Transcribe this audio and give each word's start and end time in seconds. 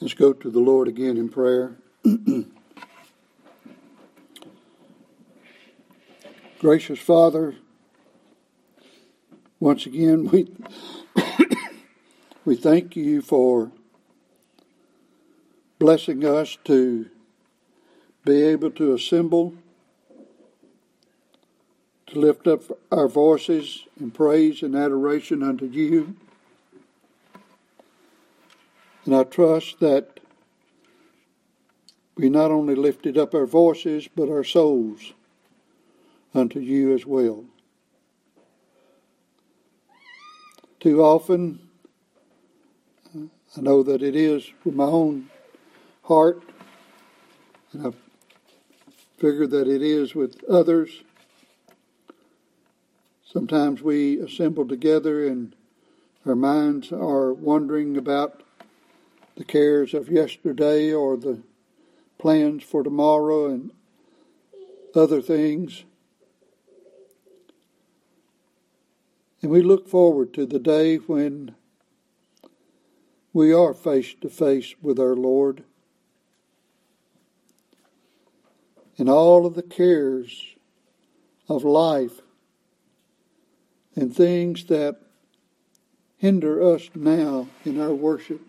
Let's 0.00 0.14
go 0.14 0.32
to 0.32 0.48
the 0.48 0.60
Lord 0.60 0.86
again 0.86 1.16
in 1.16 1.28
prayer. 1.28 1.74
Gracious 6.60 7.00
Father, 7.00 7.56
once 9.58 9.86
again 9.86 10.28
we 10.28 10.52
we 12.44 12.54
thank 12.54 12.94
you 12.94 13.20
for 13.20 13.72
blessing 15.80 16.24
us 16.24 16.56
to 16.66 17.10
be 18.24 18.40
able 18.42 18.70
to 18.70 18.94
assemble 18.94 19.54
to 22.06 22.20
lift 22.20 22.46
up 22.46 22.62
our 22.92 23.08
voices 23.08 23.82
in 23.98 24.12
praise 24.12 24.62
and 24.62 24.76
adoration 24.76 25.42
unto 25.42 25.66
you. 25.66 26.14
And 29.08 29.16
I 29.16 29.24
trust 29.24 29.80
that 29.80 30.20
we 32.14 32.28
not 32.28 32.50
only 32.50 32.74
lifted 32.74 33.16
up 33.16 33.32
our 33.34 33.46
voices, 33.46 34.06
but 34.14 34.28
our 34.28 34.44
souls 34.44 35.14
unto 36.34 36.60
you 36.60 36.94
as 36.94 37.06
well. 37.06 37.46
Too 40.78 41.02
often, 41.02 41.58
I 43.16 43.60
know 43.62 43.82
that 43.82 44.02
it 44.02 44.14
is 44.14 44.52
with 44.62 44.74
my 44.74 44.84
own 44.84 45.30
heart, 46.02 46.42
and 47.72 47.86
I 47.86 47.92
figure 49.16 49.46
that 49.46 49.68
it 49.68 49.80
is 49.80 50.14
with 50.14 50.44
others. 50.44 51.02
Sometimes 53.24 53.80
we 53.80 54.20
assemble 54.20 54.68
together 54.68 55.26
and 55.26 55.56
our 56.26 56.36
minds 56.36 56.92
are 56.92 57.32
wondering 57.32 57.96
about 57.96 58.42
the 59.38 59.44
cares 59.44 59.94
of 59.94 60.08
yesterday 60.08 60.92
or 60.92 61.16
the 61.16 61.40
plans 62.18 62.64
for 62.64 62.82
tomorrow 62.82 63.46
and 63.46 63.70
other 64.96 65.22
things. 65.22 65.84
And 69.40 69.52
we 69.52 69.62
look 69.62 69.88
forward 69.88 70.34
to 70.34 70.44
the 70.44 70.58
day 70.58 70.96
when 70.96 71.54
we 73.32 73.52
are 73.52 73.74
face 73.74 74.12
to 74.22 74.28
face 74.28 74.74
with 74.82 74.98
our 74.98 75.14
Lord. 75.14 75.62
And 78.98 79.08
all 79.08 79.46
of 79.46 79.54
the 79.54 79.62
cares 79.62 80.56
of 81.48 81.62
life 81.62 82.22
and 83.94 84.12
things 84.12 84.64
that 84.64 85.00
hinder 86.16 86.74
us 86.74 86.90
now 86.96 87.46
in 87.64 87.80
our 87.80 87.94
worship 87.94 88.47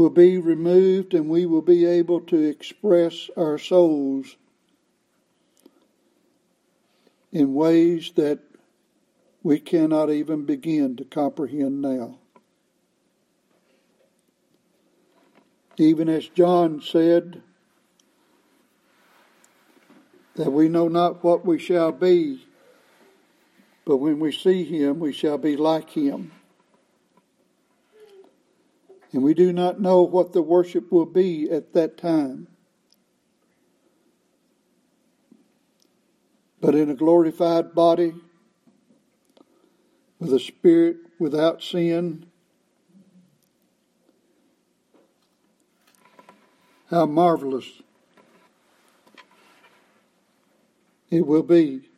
will 0.00 0.08
be 0.08 0.38
removed 0.38 1.12
and 1.12 1.28
we 1.28 1.44
will 1.44 1.60
be 1.60 1.84
able 1.84 2.22
to 2.22 2.38
express 2.38 3.28
our 3.36 3.58
souls 3.58 4.34
in 7.32 7.52
ways 7.52 8.10
that 8.16 8.38
we 9.42 9.60
cannot 9.60 10.08
even 10.10 10.46
begin 10.46 10.96
to 10.96 11.04
comprehend 11.04 11.82
now. 11.82 12.18
Even 15.76 16.08
as 16.08 16.26
John 16.28 16.80
said, 16.80 17.42
that 20.36 20.50
we 20.50 20.70
know 20.70 20.88
not 20.88 21.22
what 21.22 21.44
we 21.44 21.58
shall 21.58 21.92
be, 21.92 22.46
but 23.84 23.98
when 23.98 24.18
we 24.18 24.32
see 24.32 24.64
him, 24.64 24.98
we 24.98 25.12
shall 25.12 25.36
be 25.36 25.58
like 25.58 25.90
him. 25.90 26.32
And 29.12 29.22
we 29.22 29.34
do 29.34 29.52
not 29.52 29.80
know 29.80 30.02
what 30.02 30.32
the 30.32 30.42
worship 30.42 30.92
will 30.92 31.06
be 31.06 31.50
at 31.50 31.72
that 31.72 31.96
time. 31.96 32.46
But 36.60 36.74
in 36.74 36.90
a 36.90 36.94
glorified 36.94 37.74
body, 37.74 38.14
with 40.20 40.32
a 40.32 40.38
spirit 40.38 40.98
without 41.18 41.62
sin, 41.62 42.26
how 46.90 47.06
marvelous 47.06 47.80
it 51.10 51.26
will 51.26 51.42
be. 51.42 51.88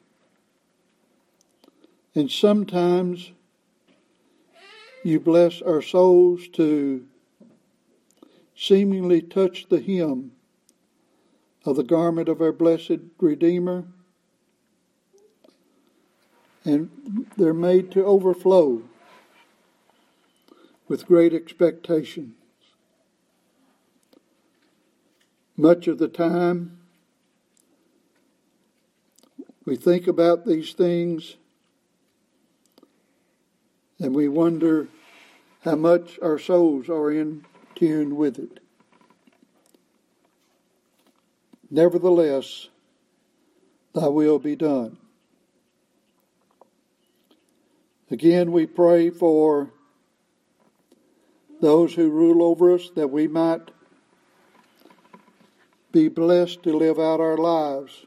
And 2.15 2.31
sometimes 2.31 3.33
you 5.05 5.19
bless 5.19 5.61
our 5.63 5.83
souls 5.83 6.49
to 6.49 7.05
seemingly 8.55 9.21
touch 9.21 9.69
the 9.69 9.81
hem 9.81 10.33
of 11.65 11.77
the 11.77 11.83
garment 11.83 12.29
of 12.29 12.41
our 12.41 12.53
blessed 12.53 12.99
Redeemer, 13.19 13.85
and 16.65 17.27
they're 17.37 17.55
made 17.55 17.91
to 17.93 18.05
overflow 18.05 18.83
with 20.89 21.07
great 21.07 21.33
expectations. 21.33 22.35
Much 25.57 25.87
of 25.87 25.99
the 25.99 26.09
time, 26.09 26.79
we 29.65 29.77
think 29.77 30.07
about 30.07 30.45
these 30.47 30.73
things 30.73 31.37
and 34.03 34.17
we 34.17 34.27
wonder 34.27 34.89
how 35.61 35.77
much 35.77 36.19
our 36.21 36.39
souls 36.39 36.89
are 36.89 37.13
in 37.13 37.45
tune 37.77 38.17
with 38.17 38.37
it. 38.37 38.59
Nevertheless, 41.71 42.69
thy 43.95 44.09
will 44.09 44.41
be 44.41 44.57
done. 44.57 44.99
Again, 48.11 48.51
we 48.51 48.67
pray 48.67 49.09
for 49.09 49.71
those 51.61 51.95
who 51.95 52.11
rule 52.11 52.43
over 52.43 52.75
us 52.75 52.91
that 52.97 53.09
we 53.09 53.29
might 53.29 53.71
be 55.93 56.09
blessed 56.09 56.65
to 56.65 56.77
live 56.77 56.99
out 56.99 57.21
our 57.21 57.37
lives 57.37 58.05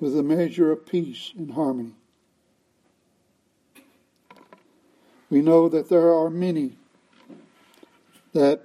with 0.00 0.18
a 0.18 0.24
measure 0.24 0.72
of 0.72 0.84
peace 0.84 1.32
and 1.38 1.52
harmony. 1.52 1.94
We 5.32 5.40
know 5.40 5.66
that 5.70 5.88
there 5.88 6.12
are 6.12 6.28
many 6.28 6.76
that 8.34 8.60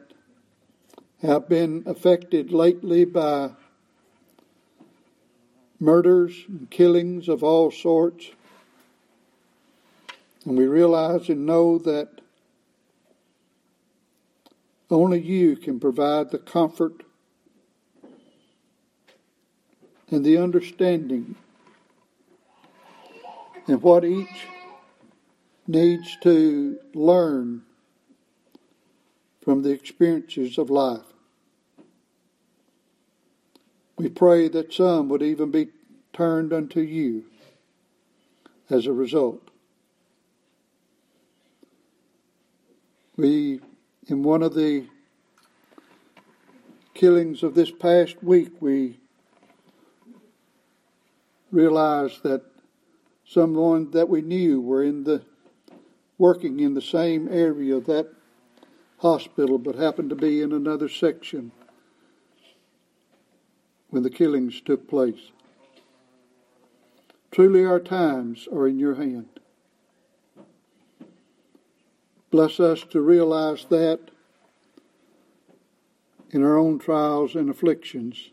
have 1.22 1.48
been 1.48 1.84
affected 1.86 2.52
lately 2.52 3.06
by 3.06 3.52
murders 5.80 6.44
and 6.50 6.70
killings 6.70 7.30
of 7.30 7.42
all 7.42 7.72
sorts. 7.72 8.32
And 10.44 10.58
we 10.58 10.66
realize 10.66 11.30
and 11.30 11.46
know 11.46 11.78
that 11.78 12.20
only 14.92 15.22
you 15.22 15.56
can 15.56 15.80
provide 15.80 16.32
the 16.32 16.38
comfort 16.38 17.04
and 20.10 20.26
the 20.26 20.38
understanding 20.38 21.38
and 23.68 23.82
what 23.82 24.04
each 24.04 24.48
needs 25.68 26.18
to 26.22 26.80
learn 26.94 27.62
from 29.42 29.64
the 29.64 29.72
experiences 29.72 30.58
of 30.58 30.70
life. 30.70 31.02
We 33.98 34.10
pray 34.10 34.48
that 34.50 34.74
some 34.74 35.10
would 35.10 35.24
even 35.24 35.52
be 35.52 35.70
turned 36.14 36.54
unto 36.54 36.80
you 36.82 37.26
as 38.70 38.86
a 38.86 38.94
result. 38.94 39.42
We, 43.16 43.62
in 44.08 44.22
one 44.24 44.44
of 44.44 44.54
the 44.54 44.86
killings 46.94 47.42
of 47.42 47.56
this 47.56 47.72
past 47.72 48.24
week, 48.24 48.52
we 48.60 49.00
realized 51.52 52.24
that 52.24 52.44
someone 53.26 53.92
that 53.92 54.10
we 54.10 54.22
knew 54.22 54.62
were 54.62 54.84
in 54.84 55.04
the 55.04 55.24
working 56.18 56.60
in 56.60 56.74
the 56.74 56.82
same 56.82 57.28
area 57.30 57.76
of 57.76 57.86
that 57.86 58.08
hospital, 59.00 59.58
but 59.58 59.76
happened 59.76 60.10
to 60.10 60.16
be 60.16 60.42
in 60.42 60.52
another 60.52 60.90
section 60.90 61.52
when 63.90 64.04
the 64.04 64.10
killings 64.10 64.60
took 64.62 64.88
place. 64.88 65.32
Truly, 67.32 67.64
our 67.66 67.80
times 67.80 68.48
are 68.52 68.68
in 68.68 68.80
your 68.80 68.96
hand. 68.96 69.28
Bless 72.32 72.60
us 72.60 72.84
to 72.90 73.00
realize 73.00 73.66
that 73.70 74.00
in 76.32 76.44
our 76.44 76.58
own 76.58 76.80
trials 76.80 77.36
and 77.36 77.50
afflictions 77.50 78.32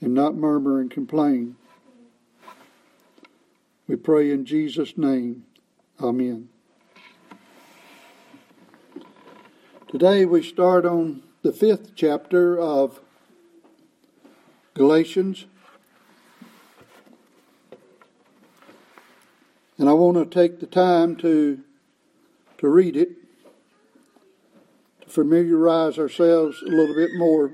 and 0.00 0.12
not 0.12 0.34
murmur 0.34 0.80
and 0.80 0.90
complain. 0.90 1.56
We 3.86 3.96
pray 3.96 4.30
in 4.30 4.44
Jesus' 4.44 4.98
name. 4.98 5.44
Amen. 6.02 6.48
Today 9.88 10.24
we 10.24 10.42
start 10.42 10.84
on 10.84 11.22
the 11.42 11.52
fifth 11.52 11.92
chapter 11.94 12.58
of 12.58 12.98
Galatians. 14.74 15.46
And 19.78 19.88
I 19.88 19.92
want 19.92 20.16
to 20.16 20.26
take 20.26 20.58
the 20.58 20.66
time 20.66 21.14
to, 21.18 21.60
to 22.58 22.68
read 22.68 22.96
it, 22.96 23.10
to 25.02 25.08
familiarize 25.08 25.96
ourselves 25.96 26.60
a 26.60 26.70
little 26.70 26.96
bit 26.96 27.10
more 27.14 27.52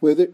with 0.00 0.20
it. 0.20 0.32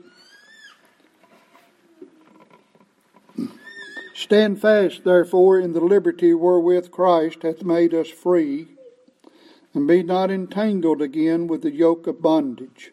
Stand 4.22 4.60
fast, 4.60 5.02
therefore, 5.02 5.58
in 5.58 5.72
the 5.72 5.80
liberty 5.80 6.32
wherewith 6.32 6.92
Christ 6.92 7.42
hath 7.42 7.64
made 7.64 7.92
us 7.92 8.08
free 8.08 8.68
and 9.74 9.88
be 9.88 10.04
not 10.04 10.30
entangled 10.30 11.02
again 11.02 11.48
with 11.48 11.62
the 11.62 11.72
yoke 11.72 12.06
of 12.06 12.22
bondage. 12.22 12.92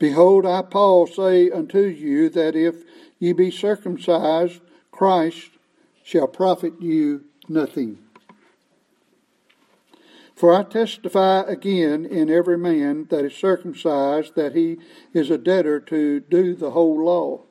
Behold, 0.00 0.44
I, 0.44 0.62
Paul, 0.62 1.06
say 1.06 1.52
unto 1.52 1.82
you 1.82 2.28
that 2.30 2.56
if 2.56 2.82
ye 3.20 3.32
be 3.32 3.52
circumcised, 3.52 4.60
Christ 4.90 5.50
shall 6.02 6.26
profit 6.26 6.82
you 6.82 7.22
nothing. 7.48 7.98
For 10.34 10.52
I 10.52 10.64
testify 10.64 11.42
again 11.42 12.04
in 12.04 12.28
every 12.28 12.58
man 12.58 13.06
that 13.10 13.24
is 13.24 13.36
circumcised 13.36 14.34
that 14.34 14.56
he 14.56 14.78
is 15.14 15.30
a 15.30 15.38
debtor 15.38 15.78
to 15.78 16.18
do 16.18 16.56
the 16.56 16.72
whole 16.72 17.04
law. 17.04 17.44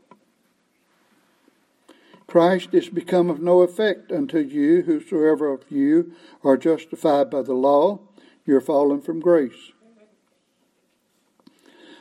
Christ 2.29 2.75
is 2.75 2.89
become 2.89 3.31
of 3.31 3.41
no 3.41 3.61
effect 3.61 4.11
unto 4.11 4.37
you, 4.37 4.83
whosoever 4.83 5.51
of 5.51 5.63
you 5.67 6.13
are 6.43 6.57
justified 6.57 7.31
by 7.31 7.41
the 7.41 7.55
law, 7.55 8.01
you 8.45 8.55
are 8.55 8.61
fallen 8.61 9.01
from 9.01 9.19
grace. 9.19 9.71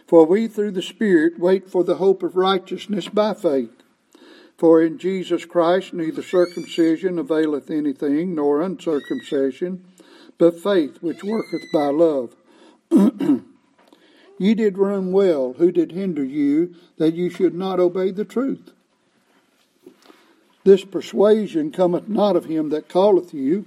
For 0.07 0.27
we 0.27 0.47
through 0.47 0.73
the 0.73 0.83
Spirit 0.83 1.39
wait 1.39 1.71
for 1.71 1.83
the 1.83 1.95
hope 1.95 2.23
of 2.23 2.37
righteousness 2.37 3.09
by 3.09 3.33
faith. 3.33 3.83
For 4.59 4.83
in 4.83 4.99
Jesus 4.99 5.47
Christ 5.47 5.95
neither 5.95 6.23
circumcision 6.23 7.19
availeth 7.19 7.71
anything, 7.71 8.35
nor 8.35 8.61
uncircumcision, 8.61 9.83
but 10.37 10.61
faith 10.61 10.99
which 11.01 11.25
worketh 11.25 11.73
by 11.73 11.87
love. 11.87 12.37
ye 14.39 14.55
did 14.55 14.77
run 14.77 15.11
well. 15.11 15.55
Who 15.55 15.73
did 15.73 15.93
hinder 15.93 16.25
you 16.25 16.75
that 16.99 17.15
you 17.15 17.31
should 17.31 17.55
not 17.55 17.81
obey 17.81 18.11
the 18.11 18.27
truth? 18.27 18.75
This 20.69 20.85
persuasion 20.85 21.73
cometh 21.73 22.11
not 22.11 22.37
of 22.37 22.45
him 22.45 22.69
that 22.69 22.91
calleth 22.91 23.33
you. 23.33 23.65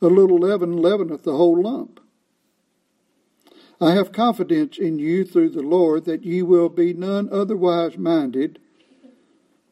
A 0.00 0.06
little 0.06 0.38
leaven 0.38 0.78
leaveneth 0.78 1.22
the 1.22 1.36
whole 1.36 1.62
lump. 1.62 2.00
I 3.78 3.92
have 3.92 4.10
confidence 4.10 4.78
in 4.78 4.98
you 4.98 5.26
through 5.26 5.50
the 5.50 5.60
Lord 5.60 6.06
that 6.06 6.24
ye 6.24 6.40
will 6.40 6.70
be 6.70 6.94
none 6.94 7.28
otherwise 7.30 7.98
minded, 7.98 8.58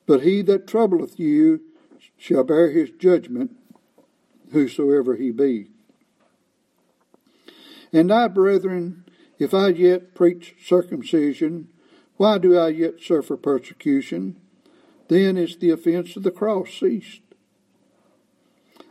but 0.04 0.24
he 0.24 0.42
that 0.42 0.66
troubleth 0.66 1.18
you 1.18 1.62
shall 2.18 2.44
bear 2.44 2.70
his 2.70 2.90
judgment, 2.90 3.52
whosoever 4.52 5.16
he 5.16 5.30
be. 5.30 5.68
And 7.94 8.12
I, 8.12 8.28
brethren, 8.28 9.06
if 9.38 9.54
I 9.54 9.68
yet 9.68 10.14
preach 10.14 10.54
circumcision, 10.62 11.68
why 12.18 12.36
do 12.36 12.58
I 12.58 12.68
yet 12.68 13.00
suffer 13.00 13.38
persecution? 13.38 14.36
Then 15.08 15.36
is 15.36 15.56
the 15.56 15.70
offense 15.70 16.16
of 16.16 16.22
the 16.22 16.30
cross 16.30 16.70
ceased. 16.70 17.22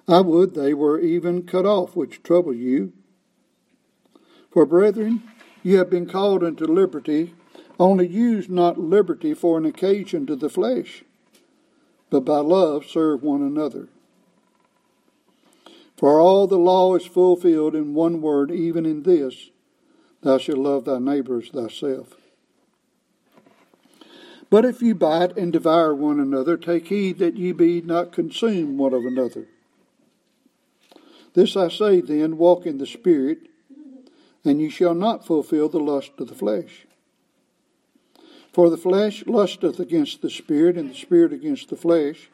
I 0.08 0.22
would 0.22 0.54
they 0.54 0.74
were 0.74 1.00
even 1.00 1.44
cut 1.44 1.66
off 1.66 1.96
which 1.96 2.24
trouble 2.24 2.54
you. 2.54 2.94
For, 4.52 4.66
brethren, 4.66 5.24
you 5.64 5.78
have 5.78 5.90
been 5.90 6.06
called 6.06 6.44
unto 6.44 6.66
liberty, 6.66 7.34
only 7.80 8.08
use 8.08 8.48
not 8.48 8.80
liberty 8.80 9.34
for 9.34 9.58
an 9.58 9.66
occasion 9.66 10.26
to 10.28 10.36
the 10.36 10.50
flesh, 10.50 11.04
but 12.10 12.22
by 12.22 12.38
love 12.38 12.86
serve 12.86 13.24
one 13.24 13.42
another. 13.42 13.90
For 15.98 16.20
all 16.20 16.46
the 16.46 16.58
law 16.58 16.96
is 16.96 17.06
fulfilled 17.06 17.76
in 17.76 17.94
one 17.94 18.22
word, 18.22 18.52
even 18.52 18.86
in 18.86 19.04
this 19.04 19.50
Thou 20.22 20.40
shalt 20.40 20.58
love 20.58 20.86
thy 20.86 20.98
neighbor 20.98 21.40
as 21.40 21.50
thyself. 21.50 22.16
But 24.50 24.66
if 24.66 24.82
you 24.82 24.96
bite 24.96 25.38
and 25.38 25.52
devour 25.52 25.96
one 25.96 26.20
another, 26.20 26.58
take 26.58 26.88
heed 26.88 27.20
that 27.20 27.36
ye 27.36 27.52
be 27.52 27.82
not 27.82 28.12
consumed 28.12 28.78
one 28.78 28.94
of 28.94 29.06
another. 29.06 29.48
This 31.34 31.58
I 31.58 31.68
say 31.68 32.00
then, 32.00 32.38
walk 32.38 32.66
in 32.66 32.78
the 32.78 32.86
Spirit, 32.86 33.50
and 34.46 34.62
ye 34.62 34.70
shall 34.70 34.94
not 34.94 35.26
fulfill 35.26 35.68
the 35.68 35.80
lust 35.80 36.12
of 36.20 36.30
the 36.30 36.36
flesh. 36.36 36.86
For 38.54 38.70
the 38.70 38.78
flesh 38.78 39.26
lusteth 39.26 39.80
against 39.80 40.22
the 40.22 40.30
Spirit, 40.30 40.78
and 40.78 40.90
the 40.90 40.96
Spirit 40.96 41.34
against 41.34 41.70
the 41.70 41.76
flesh. 41.76 42.30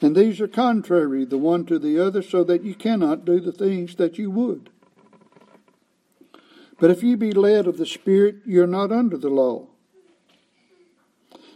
And 0.00 0.16
these 0.16 0.40
are 0.40 0.48
contrary 0.48 1.26
the 1.26 1.36
one 1.36 1.66
to 1.66 1.78
the 1.78 1.98
other, 1.98 2.22
so 2.22 2.42
that 2.44 2.64
ye 2.64 2.72
cannot 2.72 3.26
do 3.26 3.38
the 3.38 3.52
things 3.52 3.96
that 3.96 4.18
ye 4.18 4.26
would. 4.26 4.70
But 6.78 6.90
if 6.90 7.02
ye 7.02 7.16
be 7.16 7.32
led 7.32 7.66
of 7.66 7.76
the 7.76 7.84
Spirit, 7.84 8.36
ye 8.46 8.56
are 8.58 8.66
not 8.66 8.92
under 8.92 9.18
the 9.18 9.28
law. 9.28 9.66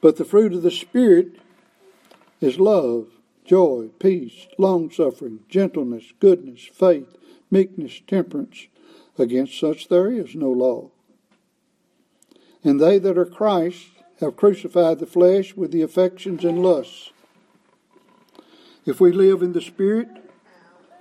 But 0.00 0.16
the 0.16 0.24
fruit 0.24 0.54
of 0.54 0.62
the 0.62 0.70
Spirit 0.70 1.36
is 2.40 2.58
love, 2.58 3.08
joy, 3.44 3.90
peace, 3.98 4.46
long 4.58 4.90
suffering, 4.90 5.40
gentleness, 5.48 6.12
goodness, 6.20 6.62
faith, 6.72 7.16
meekness, 7.50 8.00
temperance. 8.06 8.66
Against 9.18 9.58
such 9.58 9.88
there 9.88 10.10
is 10.10 10.34
no 10.34 10.50
law. 10.50 10.90
And 12.64 12.80
they 12.80 12.98
that 12.98 13.18
are 13.18 13.26
Christ 13.26 13.88
have 14.20 14.36
crucified 14.36 14.98
the 14.98 15.06
flesh 15.06 15.54
with 15.54 15.72
the 15.72 15.82
affections 15.82 16.44
and 16.44 16.62
lusts. 16.62 17.10
If 18.86 19.00
we 19.00 19.12
live 19.12 19.42
in 19.42 19.52
the 19.52 19.60
Spirit, 19.60 20.08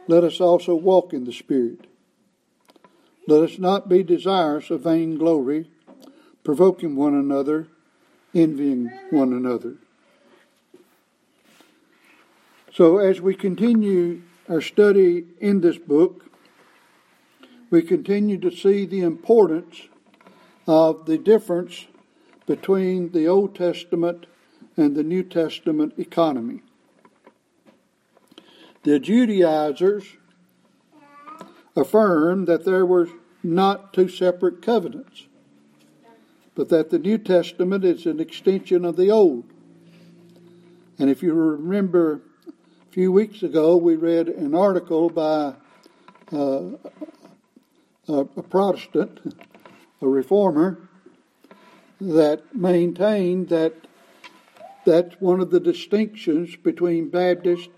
let 0.08 0.24
us 0.24 0.42
also 0.42 0.76
walk 0.76 1.14
in 1.14 1.24
the 1.24 1.34
Spirit. 1.34 1.88
Let 3.28 3.44
us 3.44 3.60
not 3.60 3.88
be 3.88 4.04
desirous 4.04 4.70
of 4.70 4.82
vain 4.82 5.18
glory, 5.18 5.70
provoking 6.44 6.96
one 6.96 7.14
another 7.14 7.68
envying 8.34 8.92
one 9.10 9.34
another. 9.34 9.76
So, 12.74 13.00
as 13.00 13.20
we 13.20 13.36
continue 13.36 14.22
our 14.48 14.62
study 14.62 15.26
in 15.40 15.62
this 15.62 15.78
book, 15.78 16.26
we 17.70 17.82
continue 17.82 18.38
to 18.40 18.52
see 18.52 18.86
the 18.86 19.02
importance 19.02 19.88
of 20.68 21.06
the 21.06 21.18
difference 21.18 21.88
between 22.46 23.12
the 23.12 23.28
Old 23.28 23.56
Testament 23.56 24.26
and 24.78 24.96
the 24.96 25.04
New 25.04 25.24
Testament 25.24 25.94
economy. 25.98 26.62
The 28.84 29.00
Judaizers 29.00 30.06
affirmed 31.76 32.48
that 32.48 32.66
there 32.66 32.86
were 32.86 33.10
not 33.44 33.94
two 33.94 34.08
separate 34.08 34.62
covenants 34.62 35.26
but 36.60 36.68
that 36.68 36.90
the 36.90 37.00
New 37.00 37.18
Testament 37.18 37.86
is 37.86 38.06
an 38.06 38.20
extension 38.20 38.84
of 38.84 38.98
the 38.98 39.10
Old. 39.10 39.46
And 40.98 41.10
if 41.10 41.24
you 41.24 41.34
remember, 41.34 42.20
a 42.50 42.92
few 42.92 43.14
weeks 43.14 43.44
ago, 43.44 43.78
we 43.78 43.96
read 43.96 44.28
an 44.28 44.54
article 44.54 45.10
by 45.10 45.54
uh, 46.34 46.72
a, 48.10 48.14
a 48.14 48.44
Protestant, 48.44 49.38
a 50.02 50.06
reformer, 50.06 50.90
that 52.02 52.54
maintained 52.54 53.48
that 53.48 53.76
that's 54.84 55.16
one 55.22 55.40
of 55.40 55.52
the 55.52 55.62
distinctions 55.62 56.58
between 56.58 57.10
Baptists 57.10 57.70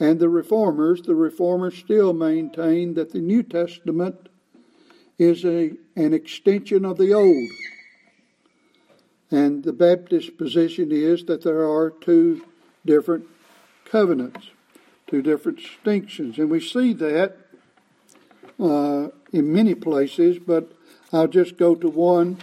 and 0.00 0.18
the 0.18 0.28
Reformers. 0.28 1.02
The 1.02 1.14
Reformers 1.14 1.76
still 1.78 2.12
maintain 2.12 2.94
that 2.94 3.12
the 3.12 3.20
New 3.20 3.44
Testament 3.44 4.28
is 5.20 5.44
a, 5.44 5.74
an 5.94 6.12
extension 6.12 6.84
of 6.84 6.98
the 6.98 7.14
Old. 7.14 7.48
And 9.30 9.64
the 9.64 9.72
Baptist 9.72 10.36
position 10.36 10.92
is 10.92 11.24
that 11.24 11.42
there 11.42 11.68
are 11.68 11.90
two 11.90 12.46
different 12.84 13.26
covenants 13.84 14.50
two 15.06 15.22
different 15.22 15.58
distinctions. 15.58 16.38
And 16.38 16.50
we 16.50 16.60
see 16.60 16.92
that 16.94 17.36
uh, 18.58 19.08
in 19.32 19.52
many 19.52 19.74
places, 19.74 20.38
but 20.38 20.72
I'll 21.12 21.28
just 21.28 21.56
go 21.56 21.74
to 21.74 21.88
one 21.88 22.38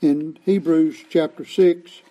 in 0.00 0.38
Hebrews 0.44 1.04
chapter 1.08 1.44
6 1.44 2.02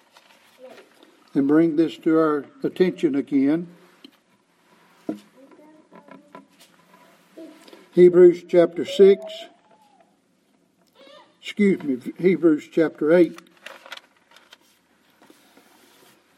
and 1.34 1.48
bring 1.48 1.76
this 1.76 1.98
to 2.00 2.18
our 2.18 2.46
attention 2.64 3.16
again. 3.16 3.68
Hebrews 7.92 8.44
chapter 8.48 8.86
6, 8.86 9.24
excuse 11.42 11.82
me, 11.84 12.14
Hebrews 12.20 12.70
chapter 12.72 13.12
8. 13.12 13.47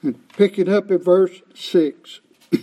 And 0.02 0.28
picking 0.30 0.70
up 0.70 0.90
at 0.92 1.04
verse 1.04 1.42
6. 1.54 2.22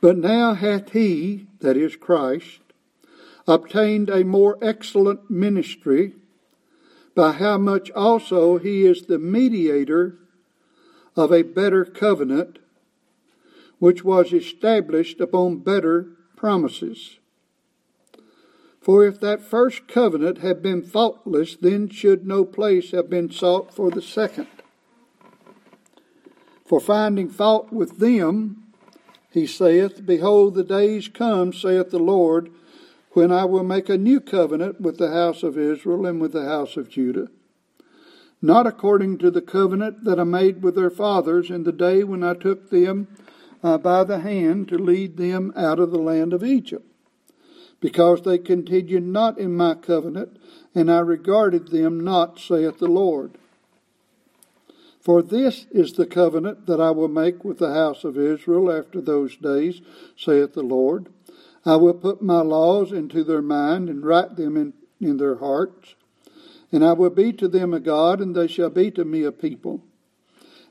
but 0.00 0.16
now 0.16 0.54
hath 0.54 0.92
he, 0.92 1.46
that 1.60 1.76
is 1.76 1.96
Christ, 1.96 2.60
obtained 3.46 4.08
a 4.08 4.24
more 4.24 4.58
excellent 4.62 5.30
ministry, 5.30 6.14
by 7.14 7.32
how 7.32 7.58
much 7.58 7.90
also 7.90 8.58
he 8.58 8.86
is 8.86 9.02
the 9.02 9.18
mediator 9.18 10.18
of 11.14 11.30
a 11.30 11.42
better 11.42 11.84
covenant, 11.84 12.58
which 13.78 14.02
was 14.02 14.32
established 14.32 15.20
upon 15.20 15.58
better 15.58 16.06
promises. 16.36 17.18
For 18.80 19.04
if 19.06 19.20
that 19.20 19.42
first 19.42 19.86
covenant 19.86 20.38
had 20.38 20.62
been 20.62 20.82
faultless, 20.82 21.54
then 21.54 21.88
should 21.88 22.26
no 22.26 22.44
place 22.44 22.90
have 22.92 23.10
been 23.10 23.30
sought 23.30 23.72
for 23.72 23.90
the 23.90 24.02
second. 24.02 24.48
For 26.72 26.80
finding 26.80 27.28
fault 27.28 27.70
with 27.70 27.98
them, 27.98 28.62
he 29.30 29.46
saith, 29.46 30.06
Behold, 30.06 30.54
the 30.54 30.64
days 30.64 31.06
come, 31.06 31.52
saith 31.52 31.90
the 31.90 31.98
Lord, 31.98 32.50
when 33.10 33.30
I 33.30 33.44
will 33.44 33.62
make 33.62 33.90
a 33.90 33.98
new 33.98 34.20
covenant 34.20 34.80
with 34.80 34.96
the 34.96 35.10
house 35.10 35.42
of 35.42 35.58
Israel 35.58 36.06
and 36.06 36.18
with 36.18 36.32
the 36.32 36.46
house 36.46 36.78
of 36.78 36.88
Judah. 36.88 37.28
Not 38.40 38.66
according 38.66 39.18
to 39.18 39.30
the 39.30 39.42
covenant 39.42 40.04
that 40.04 40.18
I 40.18 40.24
made 40.24 40.62
with 40.62 40.74
their 40.74 40.88
fathers 40.88 41.50
in 41.50 41.64
the 41.64 41.72
day 41.72 42.04
when 42.04 42.24
I 42.24 42.32
took 42.32 42.70
them 42.70 43.06
uh, 43.62 43.76
by 43.76 44.02
the 44.02 44.20
hand 44.20 44.68
to 44.68 44.78
lead 44.78 45.18
them 45.18 45.52
out 45.54 45.78
of 45.78 45.90
the 45.90 45.98
land 45.98 46.32
of 46.32 46.42
Egypt, 46.42 46.86
because 47.80 48.22
they 48.22 48.38
continued 48.38 49.04
not 49.04 49.36
in 49.36 49.54
my 49.54 49.74
covenant, 49.74 50.38
and 50.74 50.90
I 50.90 51.00
regarded 51.00 51.68
them 51.68 52.00
not, 52.00 52.40
saith 52.40 52.78
the 52.78 52.88
Lord. 52.88 53.36
For 55.02 55.20
this 55.20 55.66
is 55.72 55.94
the 55.94 56.06
covenant 56.06 56.66
that 56.66 56.80
I 56.80 56.92
will 56.92 57.08
make 57.08 57.44
with 57.44 57.58
the 57.58 57.74
house 57.74 58.04
of 58.04 58.16
Israel 58.16 58.70
after 58.70 59.00
those 59.00 59.36
days, 59.36 59.80
saith 60.16 60.52
the 60.52 60.62
Lord. 60.62 61.08
I 61.66 61.74
will 61.74 61.94
put 61.94 62.22
my 62.22 62.40
laws 62.40 62.92
into 62.92 63.24
their 63.24 63.42
mind 63.42 63.88
and 63.88 64.06
write 64.06 64.36
them 64.36 64.56
in, 64.56 64.74
in 65.00 65.16
their 65.16 65.36
hearts. 65.36 65.96
And 66.70 66.84
I 66.84 66.92
will 66.92 67.10
be 67.10 67.32
to 67.32 67.48
them 67.48 67.74
a 67.74 67.80
God, 67.80 68.20
and 68.20 68.34
they 68.34 68.46
shall 68.46 68.70
be 68.70 68.92
to 68.92 69.04
me 69.04 69.24
a 69.24 69.32
people. 69.32 69.82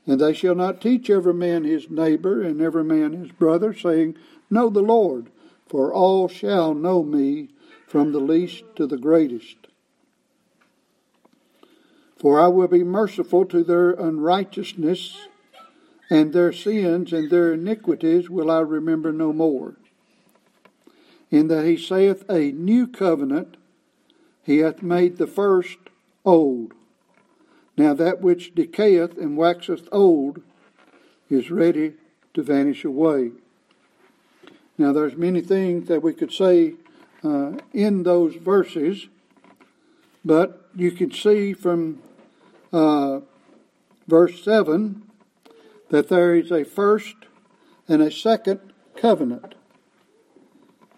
And 0.06 0.18
they 0.18 0.32
shall 0.32 0.54
not 0.54 0.80
teach 0.80 1.10
every 1.10 1.34
man 1.34 1.64
his 1.64 1.90
neighbor 1.90 2.42
and 2.42 2.60
every 2.62 2.84
man 2.84 3.12
his 3.12 3.32
brother, 3.32 3.74
saying, 3.74 4.16
Know 4.48 4.70
the 4.70 4.80
Lord, 4.80 5.30
for 5.66 5.92
all 5.92 6.26
shall 6.26 6.72
know 6.72 7.02
me, 7.04 7.50
from 7.86 8.12
the 8.12 8.20
least 8.20 8.64
to 8.76 8.86
the 8.86 8.96
greatest. 8.96 9.61
For 12.22 12.40
I 12.40 12.46
will 12.46 12.68
be 12.68 12.84
merciful 12.84 13.44
to 13.46 13.64
their 13.64 13.90
unrighteousness, 13.90 15.26
and 16.08 16.32
their 16.32 16.52
sins 16.52 17.12
and 17.12 17.28
their 17.28 17.52
iniquities 17.54 18.30
will 18.30 18.48
I 18.48 18.60
remember 18.60 19.12
no 19.12 19.32
more. 19.32 19.74
In 21.32 21.48
that 21.48 21.66
he 21.66 21.76
saith, 21.76 22.24
A 22.30 22.52
new 22.52 22.86
covenant 22.86 23.56
he 24.44 24.58
hath 24.58 24.82
made 24.82 25.18
the 25.18 25.26
first 25.26 25.78
old. 26.24 26.74
Now 27.76 27.92
that 27.94 28.20
which 28.20 28.54
decayeth 28.54 29.18
and 29.18 29.36
waxeth 29.36 29.88
old 29.90 30.42
is 31.28 31.50
ready 31.50 31.94
to 32.34 32.42
vanish 32.42 32.84
away. 32.84 33.32
Now 34.78 34.92
there's 34.92 35.16
many 35.16 35.40
things 35.40 35.88
that 35.88 36.02
we 36.02 36.12
could 36.12 36.32
say 36.32 36.74
uh, 37.24 37.54
in 37.72 38.04
those 38.04 38.36
verses, 38.36 39.08
but 40.24 40.68
you 40.76 40.92
can 40.92 41.10
see 41.10 41.52
from 41.52 42.00
uh, 42.72 43.20
verse 44.06 44.42
7 44.42 45.02
that 45.90 46.08
there 46.08 46.34
is 46.34 46.50
a 46.50 46.64
first 46.64 47.16
and 47.86 48.00
a 48.00 48.10
second 48.10 48.60
covenant. 48.96 49.54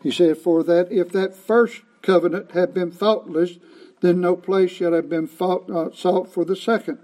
He 0.03 0.11
said, 0.11 0.39
For 0.39 0.63
that 0.63 0.93
if 0.93 1.11
that 1.11 1.35
first 1.35 1.83
covenant 2.03 2.53
had 2.53 2.73
been 2.73 2.93
faultless, 2.93 3.59
then 4.01 4.21
no 4.21 4.37
place 4.37 4.71
should 4.71 4.93
have 4.93 5.09
been 5.09 5.27
fought, 5.27 5.69
uh, 5.71 5.91
sought 5.93 6.33
for 6.33 6.45
the 6.45 6.55
second. 6.55 6.99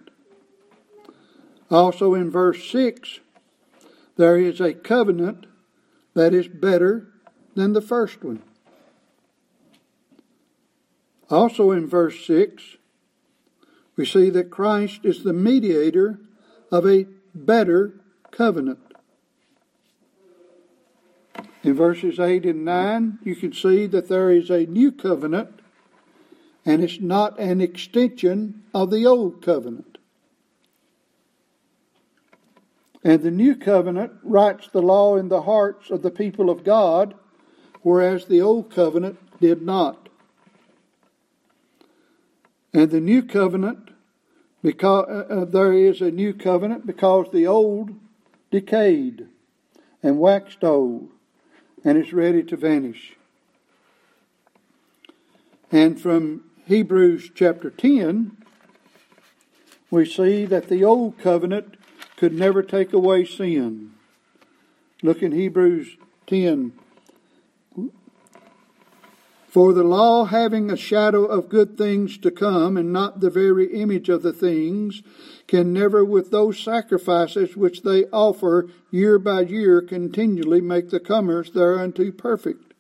Also 1.71 2.15
in 2.15 2.31
verse 2.31 2.69
6, 2.71 3.21
there 4.17 4.39
is 4.39 4.61
a 4.61 4.75
covenant 4.75 5.47
that 6.15 6.35
is 6.35 6.47
better 6.47 7.09
than 7.55 7.73
the 7.73 7.81
first 7.81 8.23
one. 8.23 8.43
Also 11.31 11.71
in 11.71 11.87
verse 11.87 12.25
6, 12.27 12.77
we 14.01 14.07
see 14.07 14.31
that 14.31 14.49
Christ 14.49 15.01
is 15.05 15.25
the 15.25 15.35
mediator 15.35 16.19
of 16.73 16.87
a 16.87 17.05
better 17.35 18.01
covenant. 18.31 18.79
In 21.63 21.75
verses 21.75 22.19
8 22.19 22.47
and 22.47 22.65
9, 22.65 23.19
you 23.23 23.37
can 23.37 23.53
see 23.53 23.85
that 23.89 24.09
there 24.09 24.31
is 24.31 24.49
a 24.49 24.65
new 24.65 24.91
covenant, 24.91 25.61
and 26.65 26.83
it's 26.83 26.99
not 26.99 27.39
an 27.39 27.61
extension 27.61 28.63
of 28.73 28.91
the 28.91 29.05
old 29.05 29.45
covenant. 29.45 29.99
And 33.05 33.23
the 33.23 33.31
new 33.31 33.55
covenant 33.55 34.13
writes 34.23 34.67
the 34.73 34.81
law 34.81 35.17
in 35.19 35.29
the 35.29 35.43
hearts 35.43 35.91
of 35.91 36.01
the 36.01 36.11
people 36.11 36.49
of 36.49 36.65
God, 36.65 37.13
whereas 37.83 38.25
the 38.25 38.41
old 38.41 38.71
covenant 38.75 39.19
did 39.41 39.61
not. 39.61 40.09
And 42.73 42.91
the 42.91 43.03
new 43.03 43.23
covenant, 43.23 43.90
because 44.63 45.07
uh, 45.09 45.33
uh, 45.33 45.45
there 45.45 45.73
is 45.73 46.01
a 46.01 46.11
new 46.11 46.35
covenant, 46.35 46.87
because 46.87 47.31
the 47.33 47.47
old 47.47 47.91
decayed 48.51 49.27
and 50.03 50.19
waxed 50.19 50.65
old 50.65 51.09
and 51.85 51.97
is 51.97 52.13
ready 52.13 52.43
to 52.43 52.57
vanish. 52.57 53.17
And 55.73 56.01
from 56.01 56.45
Hebrews 56.67 57.31
chapter 57.35 57.71
10, 57.71 58.37
we 59.91 60.05
see 60.05 60.45
that 60.45 60.69
the 60.69 60.85
old 60.85 61.19
covenant 61.19 61.77
could 62.17 62.33
never 62.33 62.63
take 62.63 62.93
away 62.93 63.25
sin. 63.25 63.93
Look 65.03 65.23
in 65.23 65.33
Hebrews 65.33 65.97
10 66.27 66.73
for 69.51 69.73
the 69.73 69.83
law, 69.83 70.27
having 70.27 70.71
a 70.71 70.77
shadow 70.77 71.25
of 71.25 71.49
good 71.49 71.77
things 71.77 72.17
to 72.19 72.31
come, 72.31 72.77
and 72.77 72.93
not 72.93 73.19
the 73.19 73.31
very 73.31 73.67
image 73.75 74.09
of 74.09 74.23
the 74.23 74.33
things, 74.33 75.03
can 75.49 75.73
never, 75.73 76.05
with 76.05 76.31
those 76.31 76.57
sacrifices 76.57 77.57
which 77.57 77.83
they 77.83 78.05
offer 78.13 78.69
year 78.93 79.19
by 79.19 79.41
year, 79.41 79.83
continually 79.83 80.61
make 80.61 80.91
the 80.91 81.01
comers 81.01 81.51
thereunto 81.51 82.13
perfect. 82.13 82.75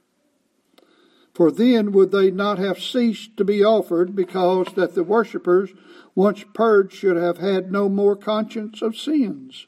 For 1.35 1.50
then 1.50 1.91
would 1.91 2.12
they 2.12 2.31
not 2.31 2.59
have 2.59 2.81
ceased 2.81 3.37
to 3.37 3.45
be 3.45 3.65
offered, 3.65 4.15
because 4.15 4.69
that 4.77 4.95
the 4.95 5.03
worshippers, 5.03 5.71
once 6.15 6.45
purged, 6.55 6.93
should 6.93 7.17
have 7.17 7.39
had 7.39 7.73
no 7.73 7.89
more 7.89 8.15
conscience 8.15 8.81
of 8.81 8.97
sins. 8.97 9.67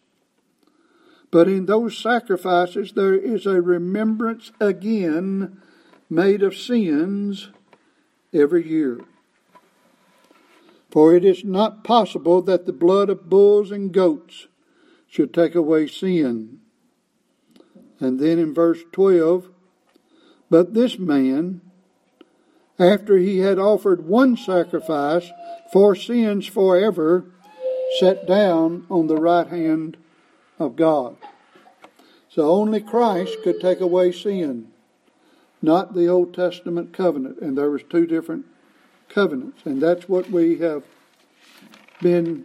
But 1.32 1.48
in 1.48 1.66
those 1.66 1.98
sacrifices 1.98 2.92
there 2.92 3.14
is 3.14 3.46
a 3.46 3.60
remembrance 3.60 4.52
again 4.60 5.61
made 6.12 6.42
of 6.42 6.54
sins 6.54 7.48
every 8.34 8.68
year. 8.68 9.00
For 10.90 11.14
it 11.16 11.24
is 11.24 11.42
not 11.42 11.84
possible 11.84 12.42
that 12.42 12.66
the 12.66 12.72
blood 12.72 13.08
of 13.08 13.30
bulls 13.30 13.70
and 13.70 13.90
goats 13.90 14.46
should 15.08 15.32
take 15.32 15.54
away 15.54 15.86
sin. 15.86 16.60
And 17.98 18.20
then 18.20 18.38
in 18.38 18.52
verse 18.52 18.80
12, 18.92 19.48
but 20.50 20.74
this 20.74 20.98
man, 20.98 21.62
after 22.78 23.16
he 23.16 23.38
had 23.38 23.58
offered 23.58 24.06
one 24.06 24.36
sacrifice 24.36 25.30
for 25.72 25.96
sins 25.96 26.46
forever, 26.46 27.24
sat 28.00 28.26
down 28.26 28.86
on 28.90 29.06
the 29.06 29.16
right 29.16 29.46
hand 29.46 29.96
of 30.58 30.76
God. 30.76 31.16
So 32.28 32.50
only 32.50 32.82
Christ 32.82 33.38
could 33.42 33.60
take 33.60 33.80
away 33.80 34.12
sin 34.12 34.71
not 35.62 35.94
the 35.94 36.08
Old 36.08 36.34
Testament 36.34 36.92
covenant. 36.92 37.38
And 37.40 37.56
there 37.56 37.70
was 37.70 37.82
two 37.88 38.06
different 38.06 38.44
covenants. 39.08 39.62
And 39.64 39.80
that's 39.80 40.08
what 40.08 40.30
we 40.30 40.58
have 40.58 40.82
been 42.00 42.44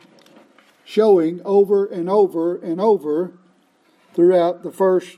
showing 0.86 1.42
over 1.44 1.86
and 1.86 2.10
over 2.10 2.56
and 2.56 2.80
over 2.80 3.34
throughout 4.14 4.64
the 4.64 4.72
first 4.72 5.18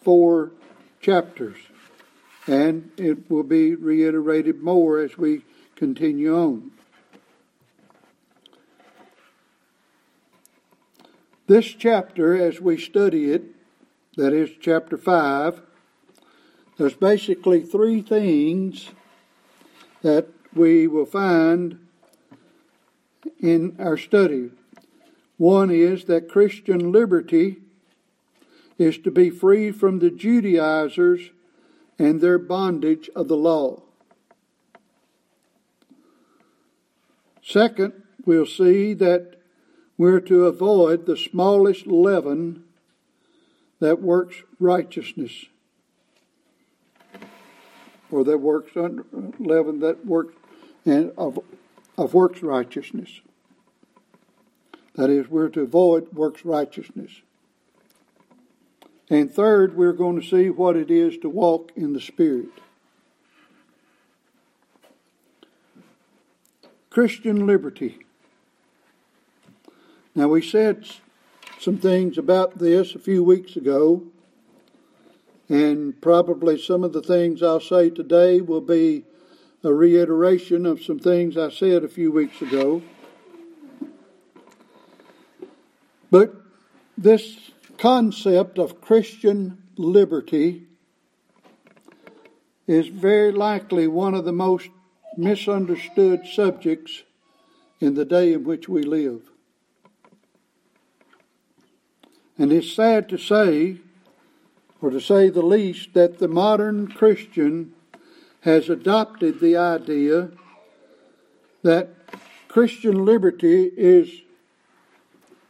four 0.00 0.50
chapters, 1.00 1.56
and 2.46 2.90
it 2.96 3.30
will 3.30 3.42
be 3.42 3.74
reiterated 3.74 4.60
more 4.60 4.98
as 4.98 5.16
we 5.16 5.42
continue 5.76 6.36
on. 6.36 6.70
This 11.46 11.66
chapter, 11.66 12.36
as 12.36 12.60
we 12.60 12.76
study 12.76 13.30
it, 13.30 13.44
that 14.16 14.32
is 14.32 14.50
chapter 14.60 14.98
5, 14.98 15.62
there's 16.78 16.94
basically 16.94 17.60
three 17.60 18.00
things 18.00 18.90
that 20.02 20.28
we 20.54 20.86
will 20.86 21.06
find 21.06 21.78
in 23.40 23.76
our 23.78 23.96
study. 23.96 24.50
One 25.36 25.70
is 25.70 26.04
that 26.04 26.28
Christian 26.28 26.90
liberty 26.90 27.58
is 28.78 28.96
to 28.98 29.10
be 29.10 29.28
free 29.28 29.72
from 29.72 29.98
the 29.98 30.10
Judaizers 30.10 31.30
and 31.98 32.20
their 32.20 32.38
bondage 32.38 33.10
of 33.14 33.28
the 33.28 33.36
law. 33.36 33.82
Second, 37.42 37.92
we'll 38.24 38.46
see 38.46 38.94
that 38.94 39.34
we're 39.96 40.20
to 40.20 40.46
avoid 40.46 41.06
the 41.06 41.16
smallest 41.16 41.86
leaven 41.86 42.62
that 43.80 44.00
works 44.00 44.42
righteousness, 44.60 45.46
or 48.10 48.24
that 48.24 48.38
works 48.38 48.76
under, 48.76 49.04
leaven 49.38 49.80
that 49.80 50.04
works 50.06 50.34
and 50.84 51.12
of, 51.18 51.38
of 51.96 52.14
works 52.14 52.42
righteousness. 52.42 53.20
That 54.94 55.10
is, 55.10 55.28
we're 55.28 55.48
to 55.50 55.60
avoid 55.60 56.12
works 56.12 56.44
righteousness. 56.44 57.20
And 59.10 59.32
third, 59.32 59.76
we're 59.76 59.92
going 59.92 60.20
to 60.20 60.26
see 60.26 60.50
what 60.50 60.76
it 60.76 60.90
is 60.90 61.16
to 61.18 61.28
walk 61.28 61.72
in 61.76 61.92
the 61.92 62.00
Spirit. 62.00 62.48
Christian 66.90 67.46
liberty. 67.46 67.98
Now, 70.14 70.28
we 70.28 70.42
said 70.42 70.84
some 71.60 71.78
things 71.78 72.18
about 72.18 72.58
this 72.58 72.94
a 72.94 72.98
few 72.98 73.22
weeks 73.22 73.56
ago, 73.56 74.02
and 75.48 76.00
probably 76.00 76.58
some 76.60 76.84
of 76.84 76.92
the 76.92 77.02
things 77.02 77.42
I'll 77.42 77.60
say 77.60 77.90
today 77.90 78.40
will 78.40 78.60
be 78.60 79.04
a 79.64 79.72
reiteration 79.72 80.66
of 80.66 80.82
some 80.82 80.98
things 80.98 81.36
I 81.36 81.50
said 81.50 81.84
a 81.84 81.88
few 81.88 82.12
weeks 82.12 82.40
ago. 82.42 82.82
But 86.10 86.34
this 86.96 87.50
concept 87.78 88.58
of 88.58 88.80
Christian 88.80 89.62
liberty 89.76 90.66
is 92.66 92.88
very 92.88 93.32
likely 93.32 93.86
one 93.86 94.14
of 94.14 94.24
the 94.24 94.32
most 94.32 94.68
misunderstood 95.16 96.26
subjects 96.26 97.02
in 97.80 97.94
the 97.94 98.04
day 98.04 98.32
in 98.32 98.44
which 98.44 98.68
we 98.68 98.82
live. 98.82 99.22
And 102.36 102.52
it's 102.52 102.72
sad 102.72 103.08
to 103.08 103.18
say, 103.18 103.78
or 104.80 104.90
to 104.90 105.00
say 105.00 105.28
the 105.28 105.42
least, 105.42 105.94
that 105.94 106.18
the 106.18 106.28
modern 106.28 106.88
Christian 106.88 107.72
has 108.42 108.68
adopted 108.68 109.40
the 109.40 109.56
idea 109.56 110.30
that 111.62 111.88
Christian 112.48 113.04
liberty 113.04 113.70
is 113.76 114.22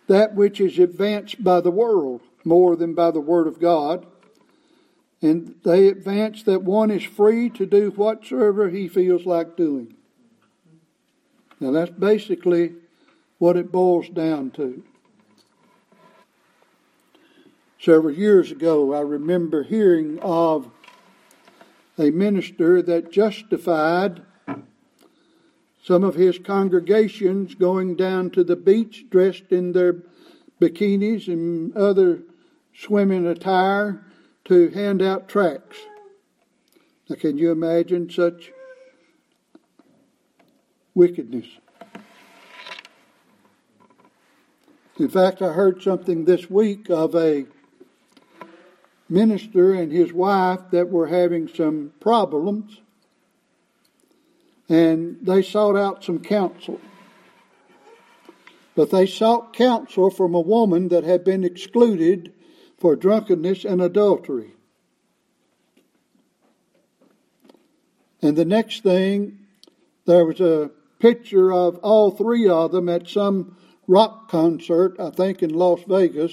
that 0.06 0.34
which 0.34 0.60
is 0.60 0.78
advanced 0.78 1.44
by 1.44 1.60
the 1.60 1.70
world 1.70 2.22
more 2.44 2.76
than 2.76 2.94
by 2.94 3.10
the 3.10 3.20
Word 3.20 3.46
of 3.46 3.60
God. 3.60 4.06
And 5.20 5.56
they 5.64 5.88
advance 5.88 6.42
that 6.44 6.62
one 6.62 6.90
is 6.90 7.02
free 7.02 7.50
to 7.50 7.66
do 7.66 7.90
whatsoever 7.90 8.70
he 8.70 8.88
feels 8.88 9.26
like 9.26 9.56
doing. 9.56 9.94
Now, 11.60 11.72
that's 11.72 11.90
basically 11.90 12.74
what 13.38 13.56
it 13.56 13.72
boils 13.72 14.08
down 14.08 14.50
to. 14.52 14.82
Several 17.80 18.12
years 18.12 18.50
ago, 18.50 18.92
I 18.92 19.00
remember 19.00 19.62
hearing 19.62 20.18
of 20.18 20.68
a 21.96 22.10
minister 22.10 22.82
that 22.82 23.12
justified 23.12 24.22
some 25.84 26.02
of 26.02 26.16
his 26.16 26.40
congregations 26.40 27.54
going 27.54 27.94
down 27.94 28.30
to 28.30 28.42
the 28.42 28.56
beach 28.56 29.06
dressed 29.10 29.50
in 29.50 29.72
their 29.72 30.02
bikinis 30.60 31.28
and 31.28 31.74
other 31.76 32.22
swimming 32.76 33.26
attire 33.26 34.04
to 34.46 34.70
hand 34.70 35.00
out 35.00 35.28
tracts. 35.28 35.78
Now, 37.08 37.14
can 37.16 37.38
you 37.38 37.52
imagine 37.52 38.10
such 38.10 38.50
wickedness? 40.94 41.46
In 44.98 45.08
fact, 45.08 45.42
I 45.42 45.52
heard 45.52 45.80
something 45.80 46.24
this 46.24 46.50
week 46.50 46.90
of 46.90 47.14
a 47.14 47.46
minister 49.08 49.72
and 49.72 49.90
his 49.90 50.12
wife 50.12 50.60
that 50.70 50.90
were 50.90 51.06
having 51.06 51.48
some 51.48 51.92
problems, 52.00 52.80
and 54.68 55.18
they 55.22 55.42
sought 55.42 55.76
out 55.76 56.04
some 56.04 56.18
counsel. 56.18 56.80
But 58.74 58.90
they 58.90 59.06
sought 59.06 59.54
counsel 59.54 60.10
from 60.10 60.34
a 60.34 60.40
woman 60.40 60.88
that 60.88 61.04
had 61.04 61.24
been 61.24 61.42
excluded 61.42 62.32
for 62.78 62.94
drunkenness 62.94 63.64
and 63.64 63.82
adultery. 63.82 64.52
And 68.22 68.36
the 68.36 68.44
next 68.44 68.82
thing, 68.82 69.38
there 70.04 70.24
was 70.24 70.40
a 70.40 70.70
picture 70.98 71.52
of 71.52 71.76
all 71.78 72.10
three 72.10 72.48
of 72.48 72.72
them 72.72 72.88
at 72.88 73.08
some 73.08 73.56
rock 73.86 74.28
concert, 74.28 74.96
I 75.00 75.10
think 75.10 75.42
in 75.42 75.54
Las 75.54 75.80
Vegas 75.86 76.32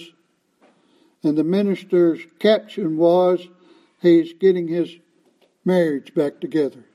and 1.25 1.38
the 1.38 1.43
minister's 1.43 2.21
caption 2.38 2.97
was, 2.97 3.47
he's 3.99 4.33
getting 4.33 4.67
his 4.67 4.95
marriage 5.65 6.13
back 6.13 6.39
together. 6.39 6.85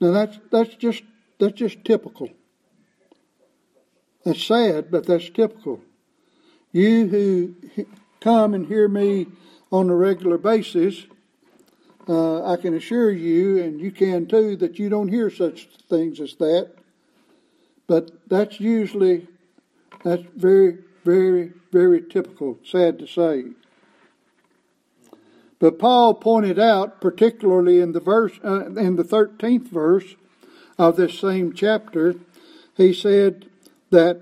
Now 0.00 0.10
that's 0.10 0.38
that's 0.50 0.74
just 0.74 1.04
that's 1.38 1.54
just 1.54 1.84
typical. 1.84 2.30
That's 4.24 4.44
sad, 4.44 4.90
but 4.90 5.06
that's 5.06 5.30
typical. 5.30 5.80
You 6.72 7.06
who 7.06 7.86
come 8.20 8.52
and 8.52 8.66
hear 8.66 8.88
me 8.88 9.28
on 9.70 9.88
a 9.88 9.94
regular 9.94 10.38
basis, 10.38 11.06
uh, 12.08 12.50
I 12.50 12.56
can 12.56 12.74
assure 12.74 13.10
you, 13.10 13.62
and 13.62 13.80
you 13.80 13.92
can 13.92 14.26
too, 14.26 14.56
that 14.56 14.78
you 14.78 14.88
don't 14.88 15.08
hear 15.08 15.30
such 15.30 15.68
things 15.88 16.20
as 16.20 16.34
that. 16.34 16.72
But 17.86 18.10
that's 18.28 18.58
usually 18.58 19.28
that's 20.04 20.24
very 20.36 20.78
very, 21.08 21.52
very 21.72 22.02
typical, 22.02 22.58
sad 22.62 22.98
to 22.98 23.06
say. 23.06 23.44
But 25.58 25.78
Paul 25.78 26.12
pointed 26.12 26.58
out, 26.58 27.00
particularly 27.00 27.80
in 27.80 27.92
the 27.92 28.00
verse, 28.00 28.38
uh, 28.44 28.66
in 28.66 28.96
the 28.96 29.04
thirteenth 29.04 29.68
verse 29.68 30.16
of 30.76 30.96
this 30.96 31.18
same 31.18 31.54
chapter, 31.54 32.16
he 32.76 32.92
said 32.92 33.48
that 33.88 34.20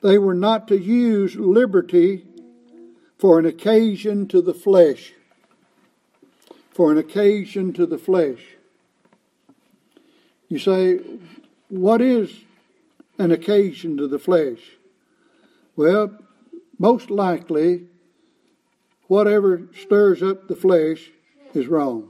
they 0.00 0.16
were 0.16 0.34
not 0.34 0.68
to 0.68 0.78
use 0.78 1.36
liberty 1.36 2.24
for 3.18 3.38
an 3.38 3.44
occasion 3.44 4.26
to 4.28 4.40
the 4.40 4.54
flesh. 4.54 5.12
For 6.70 6.90
an 6.90 6.96
occasion 6.96 7.74
to 7.74 7.84
the 7.84 7.98
flesh. 7.98 8.40
You 10.48 10.58
say, 10.58 11.00
what 11.68 12.00
is 12.00 12.32
an 13.18 13.32
occasion 13.32 13.98
to 13.98 14.08
the 14.08 14.18
flesh? 14.18 14.77
Well, 15.78 16.10
most 16.76 17.08
likely, 17.08 17.84
whatever 19.06 19.68
stirs 19.80 20.24
up 20.24 20.48
the 20.48 20.56
flesh 20.56 21.12
is 21.54 21.68
wrong. 21.68 22.08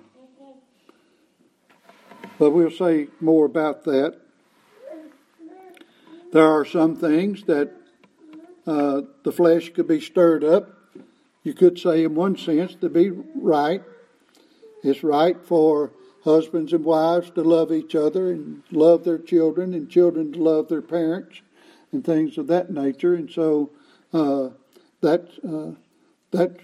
But 2.39 2.53
we'll 2.53 2.71
say 2.71 3.09
more 3.21 3.45
about 3.45 3.85
that. 3.85 4.21
There 6.33 6.47
are 6.47 6.65
some 6.65 6.97
things 6.97 7.43
that 7.43 7.71
uh, 8.67 9.03
the 9.23 9.33
flesh 9.33 9.69
could 9.75 9.87
be 9.87 10.01
stirred 10.01 10.45
up. 10.45 10.71
You 11.43 11.53
could 11.53 11.79
say, 11.79 12.05
in 12.05 12.15
one 12.15 12.39
sense, 12.39 12.75
to 12.77 12.89
be 12.89 13.11
right. 13.35 13.83
It's 14.83 15.05
right 15.05 15.37
for 15.45 15.93
husbands 16.25 16.73
and 16.73 16.87
wives 16.87 17.31
to 17.33 17.43
love 17.43 17.71
each 17.71 17.95
other 17.95 18.33
and 18.33 18.63
love 18.71 19.05
their 19.05 19.19
children, 19.19 19.75
and 19.75 19.91
children 19.91 20.33
to 20.33 20.43
love 20.43 20.69
their 20.69 20.81
parents 20.81 21.43
and 21.93 22.05
things 22.05 22.39
of 22.39 22.47
that 22.49 22.71
nature. 22.71 23.15
And 23.15 23.31
so 23.31 23.71
uh, 24.13 24.51
that 25.01 25.29
uh, 25.47 25.75
that 26.31 26.59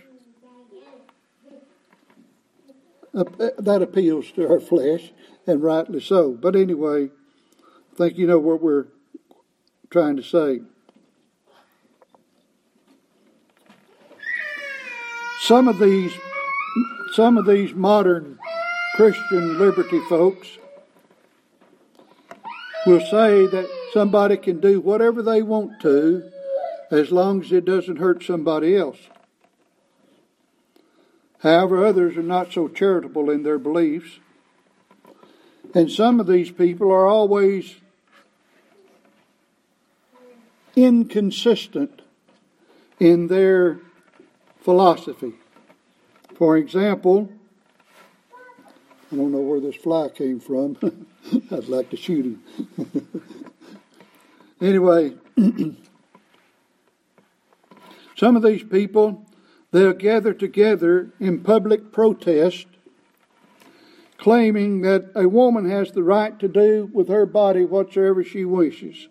that 3.59 3.83
appeals 3.83 4.33
to 4.33 4.51
our 4.51 4.61
flesh, 4.61 5.13
and 5.47 5.63
rightly 5.63 6.01
so. 6.01 6.33
But 6.33 6.57
anyway, 6.57 7.11
I 7.93 7.97
think 7.97 8.19
you 8.19 8.27
know 8.27 8.39
what 8.39 8.61
we're 8.61 8.87
trying 9.91 10.17
to 10.17 10.23
say. 10.23 10.61
some 15.45 15.69
of 15.69 15.79
these 15.79 16.13
some 17.13 17.37
of 17.37 17.45
these 17.45 17.75
modern 17.75 18.39
Christian 18.97 19.59
liberty 19.59 20.01
folks 20.09 20.59
will 22.87 23.01
say 23.01 23.47
that 23.47 23.69
somebody 23.95 24.37
can 24.37 24.59
do 24.59 24.81
whatever 24.81 25.23
they 25.23 25.41
want 25.41 25.81
to 25.81 26.31
as 26.91 27.13
long 27.13 27.41
as 27.43 27.53
it 27.53 27.65
doesn't 27.65 27.97
hurt 27.97 28.25
somebody 28.25 28.77
else. 28.77 28.99
However, 31.39 31.85
others 31.85 32.17
are 32.17 32.23
not 32.23 32.53
so 32.53 32.67
charitable 32.67 33.31
in 33.31 33.45
their 33.45 33.59
beliefs. 33.59 34.19
And 35.75 35.91
some 35.91 36.19
of 36.19 36.27
these 36.27 36.51
people 36.51 36.91
are 36.91 37.07
always 37.07 37.77
inconsistent 40.75 42.03
in 42.99 43.29
their 43.29 43.79
philosophy. 44.61 45.35
For 46.37 46.57
example, 46.57 47.31
I 49.13 49.17
don't 49.17 49.31
know 49.31 49.41
where 49.41 49.61
this 49.61 49.77
fly 49.77 50.09
came 50.09 50.41
from. 50.41 50.77
I'd 51.53 51.69
like 51.69 51.91
to 51.91 51.97
shoot 51.97 52.25
him. 52.25 53.44
anyway, 54.65 55.15
some 58.17 58.37
of 58.37 58.43
these 58.43 58.63
people, 58.63 59.25
they'll 59.71 59.93
gather 59.93 60.33
together 60.33 61.13
in 61.21 61.43
public 61.43 61.93
protest, 61.93 62.67
claiming 64.19 64.81
that 64.83 65.11
a 65.15 65.29
woman 65.29 65.69
has 65.69 65.93
the 65.93 66.03
right 66.03 66.39
to 66.39 66.49
do 66.49 66.91
with 66.93 67.09
her 67.09 67.27
body 67.27 67.65
whatsoever 67.65 68.25
she 68.25 68.45
wishes. 68.45 69.09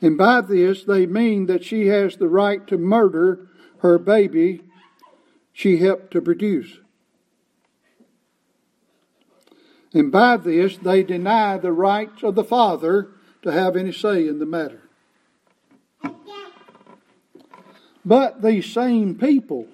And 0.00 0.16
by 0.16 0.42
this, 0.42 0.84
they 0.84 1.06
mean 1.06 1.46
that 1.46 1.64
she 1.64 1.88
has 1.88 2.16
the 2.16 2.28
right 2.28 2.64
to 2.68 2.78
murder 2.78 3.48
her 3.78 3.98
baby 3.98 4.62
she 5.52 5.78
helped 5.78 6.12
to 6.12 6.20
produce. 6.20 6.78
And 9.98 10.12
by 10.12 10.36
this, 10.36 10.76
they 10.76 11.02
deny 11.02 11.58
the 11.58 11.72
rights 11.72 12.22
of 12.22 12.36
the 12.36 12.44
father 12.44 13.08
to 13.42 13.50
have 13.50 13.74
any 13.74 13.90
say 13.90 14.28
in 14.28 14.38
the 14.38 14.46
matter. 14.46 14.82
But 18.04 18.40
these 18.40 18.72
same 18.72 19.16
people 19.16 19.66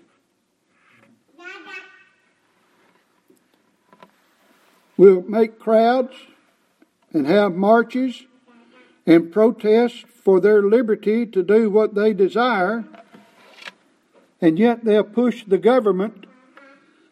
will 4.97 5.21
make 5.29 5.59
crowds 5.59 6.15
and 7.13 7.27
have 7.27 7.55
marches 7.55 8.25
and 9.05 9.31
protest 9.31 10.07
for 10.07 10.41
their 10.41 10.63
liberty 10.63 11.27
to 11.27 11.43
do 11.43 11.69
what 11.69 11.95
they 11.95 12.15
desire, 12.15 12.87
and 14.41 14.59
yet 14.59 14.87
they'll 14.87 15.05
push 15.05 15.45
the 15.45 15.59
government 15.59 16.25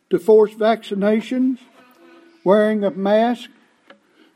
to 0.08 0.18
force 0.18 0.54
vaccinations, 0.54 1.58
wearing 2.44 2.84
of 2.84 2.96
masks, 2.96 3.48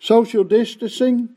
social 0.01 0.45
distancing, 0.45 1.31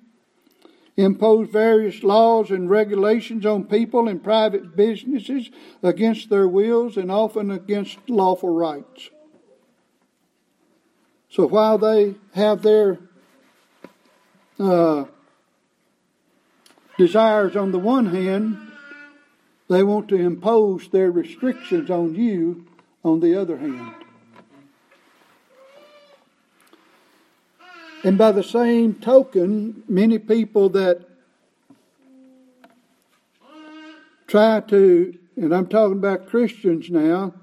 impose 0.97 1.47
various 1.47 2.03
laws 2.03 2.51
and 2.51 2.69
regulations 2.69 3.45
on 3.45 3.63
people 3.63 4.07
and 4.09 4.23
private 4.23 4.75
businesses 4.75 5.49
against 5.81 6.29
their 6.29 6.47
wills 6.47 6.97
and 6.97 7.09
often 7.09 7.51
against 7.51 7.97
lawful 8.09 8.49
rights. 8.49 9.09
So 11.29 11.47
while 11.47 11.77
they 11.77 12.15
have 12.33 12.63
their 12.63 12.99
uh, 14.59 15.05
desires 16.97 17.55
on 17.55 17.71
the 17.71 17.79
one 17.79 18.07
hand, 18.07 18.57
they 19.69 19.83
want 19.83 20.09
to 20.09 20.15
impose 20.15 20.89
their 20.89 21.11
restrictions 21.11 21.89
on 21.89 22.15
you 22.15 22.65
on 23.05 23.21
the 23.21 23.39
other 23.39 23.57
hand. 23.57 23.98
And 28.03 28.17
by 28.17 28.31
the 28.31 28.43
same 28.43 28.95
token, 28.95 29.83
many 29.87 30.19
people 30.19 30.69
that 30.69 31.01
try 34.27 34.61
to, 34.61 35.17
and 35.35 35.53
I'm 35.53 35.67
talking 35.67 35.97
about 35.97 36.27
Christians 36.27 36.89
now, 36.89 37.33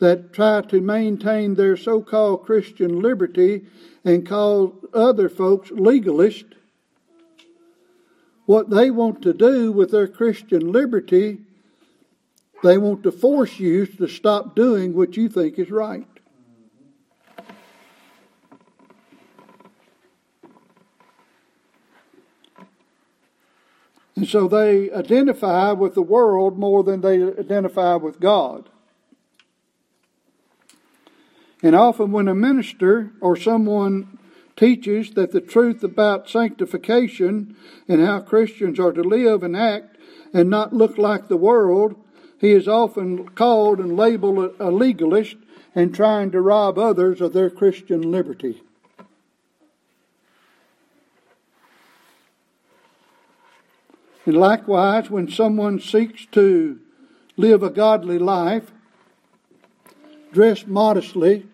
that 0.00 0.32
try 0.32 0.62
to 0.62 0.80
maintain 0.80 1.54
their 1.54 1.76
so 1.76 2.02
called 2.02 2.44
Christian 2.44 3.00
liberty 3.00 3.66
and 4.04 4.26
call 4.26 4.74
other 4.92 5.28
folks 5.28 5.70
legalist 5.70 6.44
what 8.46 8.70
they 8.70 8.90
want 8.90 9.22
to 9.22 9.32
do 9.32 9.72
with 9.72 9.90
their 9.90 10.08
Christian 10.08 10.70
liberty, 10.72 11.38
they 12.62 12.78
want 12.78 13.02
to 13.04 13.12
force 13.12 13.58
you 13.58 13.86
to 13.86 14.06
stop 14.06 14.54
doing 14.54 14.94
what 14.94 15.16
you 15.16 15.28
think 15.28 15.58
is 15.58 15.70
right. 15.70 16.06
And 24.16 24.28
so 24.28 24.46
they 24.46 24.92
identify 24.92 25.72
with 25.72 25.94
the 25.94 26.02
world 26.02 26.58
more 26.58 26.84
than 26.84 27.00
they 27.00 27.22
identify 27.22 27.96
with 27.96 28.20
God. 28.20 28.68
And 31.62 31.74
often, 31.74 32.12
when 32.12 32.28
a 32.28 32.34
minister 32.34 33.10
or 33.20 33.36
someone 33.36 34.18
teaches 34.56 35.12
that 35.12 35.32
the 35.32 35.40
truth 35.40 35.82
about 35.82 36.28
sanctification 36.28 37.56
and 37.88 38.04
how 38.04 38.20
Christians 38.20 38.78
are 38.78 38.92
to 38.92 39.02
live 39.02 39.42
and 39.42 39.56
act 39.56 39.96
and 40.32 40.50
not 40.50 40.72
look 40.72 40.98
like 40.98 41.28
the 41.28 41.36
world, 41.36 41.96
he 42.38 42.52
is 42.52 42.68
often 42.68 43.28
called 43.30 43.78
and 43.78 43.96
labeled 43.96 44.54
a 44.60 44.70
legalist 44.70 45.36
and 45.74 45.94
trying 45.94 46.30
to 46.30 46.40
rob 46.40 46.78
others 46.78 47.20
of 47.20 47.32
their 47.32 47.50
Christian 47.50 48.12
liberty. 48.12 48.62
And 54.26 54.36
likewise, 54.36 55.10
when 55.10 55.28
someone 55.28 55.80
seeks 55.80 56.26
to 56.32 56.80
live 57.36 57.62
a 57.62 57.70
godly 57.70 58.18
life, 58.18 58.70
dress 60.32 60.66
modestly, 60.66 61.46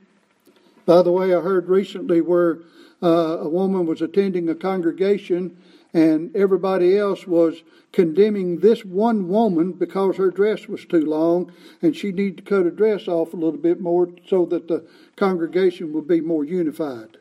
by 0.87 1.03
the 1.03 1.13
way, 1.13 1.35
I 1.35 1.41
heard 1.41 1.69
recently 1.69 2.21
where 2.21 2.59
uh, 3.03 3.39
a 3.41 3.49
woman 3.49 3.87
was 3.87 4.03
attending 4.03 4.49
a 4.49 4.55
congregation 4.55 5.57
and 5.93 6.35
everybody 6.37 6.97
else 6.97 7.27
was 7.27 7.63
condemning 7.93 8.59
this 8.61 8.85
one 8.85 9.29
woman 9.29 9.73
because 9.73 10.17
her 10.17 10.31
dress 10.31 10.69
was 10.69 10.85
too 10.85 11.05
long 11.05 11.53
and 11.83 11.97
she 11.97 12.13
needed 12.13 12.39
to 12.39 12.43
cut 12.45 12.65
her 12.65 12.71
dress 12.71 13.09
off 13.09 13.33
a 13.33 13.37
little 13.37 13.59
bit 13.59 13.81
more 13.81 14.09
so 14.29 14.47
that 14.47 14.69
the 14.69 14.85
congregation 15.17 15.93
would 15.93 16.07
be 16.07 16.21
more 16.21 16.45
unified. 16.45 17.19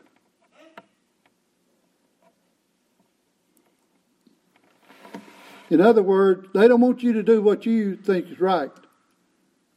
In 5.69 5.81
other 5.81 6.01
words, 6.01 6.47
they 6.53 6.67
don't 6.67 6.81
want 6.81 7.03
you 7.03 7.13
to 7.13 7.23
do 7.23 7.41
what 7.41 7.65
you 7.65 7.95
think 7.95 8.31
is 8.31 8.39
right. 8.39 8.71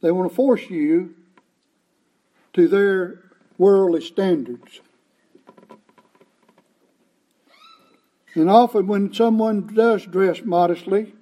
They 0.01 0.11
want 0.11 0.29
to 0.29 0.35
force 0.35 0.69
you 0.69 1.15
to 2.53 2.67
their 2.67 3.21
worldly 3.57 4.01
standards. 4.01 4.81
And 8.35 8.49
often, 8.49 8.87
when 8.87 9.13
someone 9.13 9.67
does 9.67 10.05
dress 10.05 10.41
modestly 10.43 11.13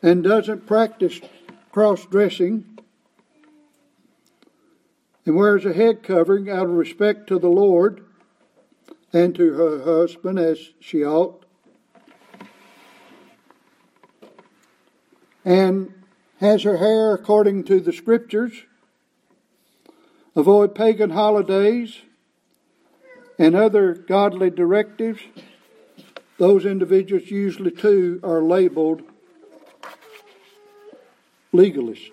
and 0.00 0.22
doesn't 0.22 0.66
practice 0.66 1.20
cross 1.72 2.06
dressing 2.06 2.78
and 5.26 5.34
wears 5.36 5.64
a 5.64 5.72
head 5.72 6.02
covering 6.02 6.48
out 6.48 6.66
of 6.66 6.72
respect 6.72 7.26
to 7.28 7.38
the 7.38 7.48
Lord 7.48 8.04
and 9.12 9.34
to 9.34 9.52
her 9.54 9.82
husband 9.82 10.38
as 10.38 10.70
she 10.80 11.04
ought, 11.04 11.41
and 15.44 15.92
has 16.40 16.62
her 16.62 16.76
hair 16.76 17.14
according 17.14 17.64
to 17.64 17.80
the 17.80 17.92
scriptures, 17.92 18.52
avoid 20.34 20.74
pagan 20.74 21.10
holidays 21.10 22.02
and 23.38 23.54
other 23.54 23.94
godly 23.94 24.50
directives, 24.50 25.20
those 26.38 26.64
individuals 26.64 27.30
usually 27.30 27.70
too 27.70 28.20
are 28.22 28.42
labeled 28.42 29.02
legalist. 31.52 32.10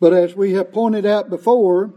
But 0.00 0.12
as 0.12 0.34
we 0.34 0.52
have 0.52 0.72
pointed 0.72 1.06
out 1.06 1.30
before, 1.30 1.92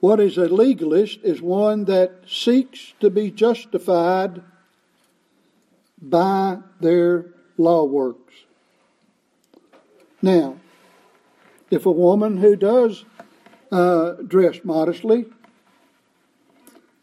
what 0.00 0.18
is 0.18 0.38
a 0.38 0.48
legalist 0.48 1.20
is 1.22 1.42
one 1.42 1.84
that 1.84 2.24
seeks 2.26 2.94
to 3.00 3.10
be 3.10 3.30
justified 3.30 4.42
by 6.00 6.58
their 6.80 7.26
law 7.56 7.84
works. 7.84 8.34
Now, 10.22 10.56
if 11.70 11.86
a 11.86 11.92
woman 11.92 12.38
who 12.38 12.56
does 12.56 13.04
uh, 13.70 14.14
dress 14.26 14.60
modestly 14.64 15.26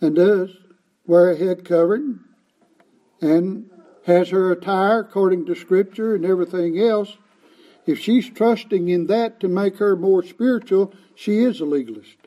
and 0.02 0.16
does 0.16 0.52
wear 1.06 1.32
a 1.32 1.38
head 1.38 1.64
covering 1.64 2.20
and 3.22 3.70
has 4.06 4.30
her 4.30 4.52
attire 4.52 5.00
according 5.00 5.46
to 5.46 5.56
Scripture 5.56 6.16
and 6.16 6.26
everything 6.26 6.80
else, 6.80 7.18
if 7.86 8.00
she's 8.00 8.30
trusting 8.30 8.90
in 8.90 9.08
that 9.08 9.40
to 9.40 9.48
make 9.48 9.78
her 9.78 9.96
more 9.96 10.22
spiritual, 10.24 10.94
she 11.16 11.40
is 11.40 11.62
a 11.62 11.66
legalist. 11.66 12.18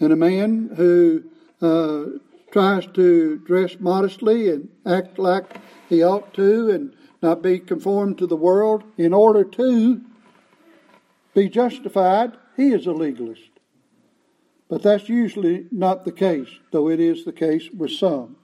And 0.00 0.12
a 0.12 0.16
man 0.16 0.70
who 0.76 1.24
uh, 1.62 2.18
tries 2.50 2.86
to 2.86 3.38
dress 3.38 3.76
modestly 3.78 4.50
and 4.50 4.68
act 4.86 5.18
like 5.18 5.44
he 5.88 6.02
ought 6.02 6.32
to 6.34 6.70
and 6.70 6.94
not 7.22 7.42
be 7.42 7.58
conformed 7.58 8.18
to 8.18 8.26
the 8.26 8.36
world 8.36 8.84
in 8.96 9.12
order 9.12 9.44
to 9.44 10.00
be 11.34 11.48
justified, 11.48 12.36
he 12.56 12.72
is 12.72 12.86
a 12.86 12.92
legalist. 12.92 13.50
But 14.68 14.82
that's 14.82 15.08
usually 15.08 15.66
not 15.70 16.04
the 16.04 16.12
case, 16.12 16.48
though 16.72 16.88
it 16.88 17.00
is 17.00 17.24
the 17.24 17.32
case 17.32 17.70
with 17.70 17.92
some. 17.92 18.36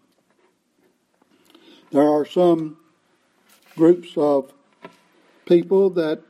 There 1.90 2.08
are 2.08 2.24
some 2.24 2.78
groups 3.76 4.16
of 4.16 4.52
people 5.44 5.90
that 5.90 6.22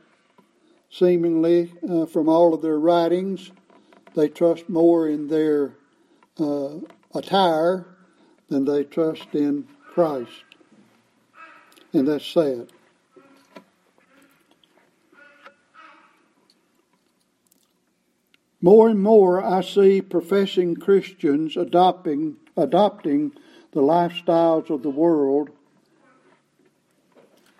seemingly, 0.89 1.73
uh, 1.89 2.05
from 2.05 2.29
all 2.29 2.53
of 2.53 2.61
their 2.61 2.79
writings, 2.79 3.51
they 4.15 4.29
trust 4.29 4.69
more 4.69 5.09
in 5.09 5.27
their 5.27 5.73
uh, 6.39 6.75
attire 7.15 7.85
than 8.49 8.65
they 8.65 8.83
trust 8.83 9.33
in 9.33 9.67
Christ. 9.93 10.43
And 11.93 12.07
that's 12.07 12.25
sad. 12.25 12.67
More 18.61 18.89
and 18.89 19.01
more, 19.01 19.43
I 19.43 19.61
see 19.61 20.01
professing 20.01 20.75
Christians 20.75 21.55
adopting, 21.55 22.37
adopting 22.57 23.31
the 23.71 23.81
lifestyles 23.81 24.69
of 24.69 24.81
the 24.81 24.89
world. 24.89 25.51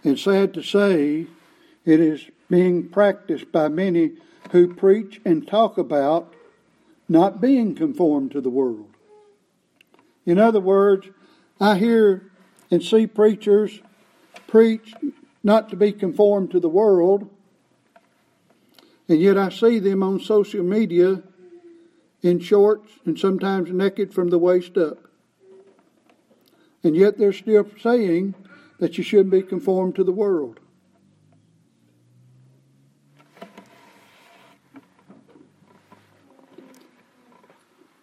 And 0.04 0.18
sad 0.18 0.54
to 0.56 0.64
say, 0.64 1.28
it 1.86 2.00
is 2.00 2.28
being 2.50 2.90
practiced 2.90 3.52
by 3.52 3.68
many 3.68 4.14
who 4.52 4.74
preach 4.74 5.22
and 5.24 5.48
talk 5.48 5.78
about 5.78 6.34
not 7.08 7.40
being 7.40 7.76
conformed 7.76 8.32
to 8.32 8.42
the 8.42 8.50
world. 8.50 8.95
In 10.26 10.40
other 10.40 10.60
words, 10.60 11.08
I 11.60 11.78
hear 11.78 12.32
and 12.72 12.82
see 12.84 13.08
preachers 13.08 13.80
preach 14.48 14.94
not 15.44 15.70
to 15.70 15.76
be 15.76 15.92
conformed 15.92 16.52
to 16.52 16.60
the 16.60 16.70
world, 16.70 17.30
and 19.08 19.22
yet 19.22 19.38
I 19.38 19.50
see 19.50 19.78
them 19.80 20.02
on 20.02 20.20
social 20.20 20.64
media 20.64 21.22
in 22.24 22.40
shorts 22.40 22.92
and 23.06 23.20
sometimes 23.20 23.70
naked 23.70 24.14
from 24.14 24.30
the 24.30 24.40
waist 24.40 24.78
up. 24.78 24.98
And 26.84 26.96
yet 26.96 27.18
they're 27.18 27.34
still 27.34 27.68
saying 27.80 28.34
that 28.80 28.98
you 28.98 29.04
shouldn't 29.04 29.30
be 29.30 29.44
conformed 29.44 29.96
to 29.96 30.04
the 30.04 30.12
world. 30.12 30.60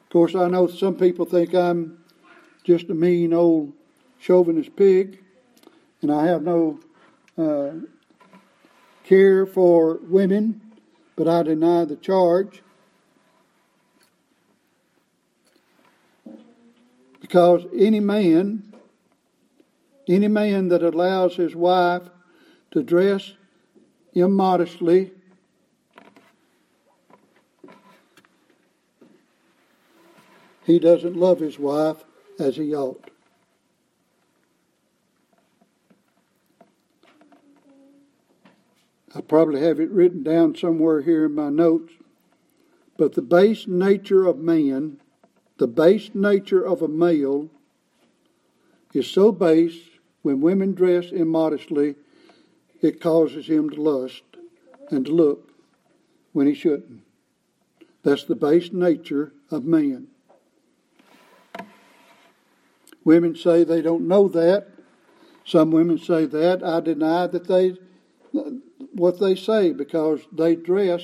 Of 0.03 0.11
course, 0.11 0.35
I 0.35 0.49
know 0.49 0.67
some 0.67 0.95
people 0.95 1.25
think 1.25 1.55
I'm 1.55 2.02
just 2.65 2.89
a 2.91 2.95
mean 2.95 3.33
old 3.33 3.73
chauvinist 4.19 4.75
pig, 4.77 5.19
and 6.01 6.13
I 6.13 6.27
have 6.27 6.43
no 6.43 6.81
uh, 7.37 7.73
care 9.05 9.47
for 9.47 9.99
women 10.03 10.61
but 11.17 11.29
I 11.29 11.43
deny 11.43 11.85
the 11.85 11.97
charge. 11.97 12.63
Because 17.21 17.65
any 17.77 18.01
man, 18.01 18.73
any 20.09 20.29
man 20.29 20.69
that 20.69 20.83
allows 20.83 21.37
his 21.37 21.55
wife 21.55 22.03
to 22.73 22.83
dress 22.83 23.35
immodestly, 24.15 25.13
he 30.65 30.79
doesn't 30.79 31.17
love 31.17 31.41
his 31.41 31.59
wife 31.59 32.05
as 32.43 32.57
he 32.57 32.75
ought. 32.75 33.11
I 39.15 39.21
probably 39.21 39.61
have 39.61 39.79
it 39.79 39.91
written 39.91 40.23
down 40.23 40.57
somewhere 40.57 41.03
here 41.03 41.27
in 41.27 41.35
my 41.35 41.51
notes. 41.51 41.93
But 42.97 43.13
the 43.15 43.23
base 43.23 43.67
nature 43.67 44.27
of 44.27 44.39
man, 44.39 44.99
the 45.59 45.67
base 45.67 46.11
nature 46.15 46.65
of 46.65 46.83
a 46.83 46.89
male, 46.89 47.49
is 48.93 49.07
so 49.07 49.33
base 49.33 49.79
when 50.23 50.41
women 50.41 50.75
dress 50.75 51.11
immodestly, 51.11 51.97
it 52.81 53.01
causes 53.01 53.47
him 53.47 53.71
to 53.71 53.81
lust 53.81 54.23
and 54.91 55.07
to 55.07 55.13
look 55.13 55.53
when 56.33 56.47
he 56.47 56.55
shouldn't. 56.55 57.03
That's 58.03 58.25
the 58.25 58.35
base 58.35 58.73
nature 58.73 59.33
of 59.51 59.65
man. 59.65 60.09
Women 63.05 63.35
say 63.35 63.65
they 63.65 63.83
don't 63.83 64.07
know 64.07 64.29
that. 64.29 64.69
Some 65.45 65.71
women 65.71 65.99
say 65.99 66.27
that. 66.27 66.63
I 66.63 66.81
deny 66.81 67.27
that 67.27 67.49
they 67.49 67.77
what 68.93 69.19
they 69.19 69.35
say 69.35 69.73
because 69.73 70.21
they 70.33 70.55
dress 70.55 71.03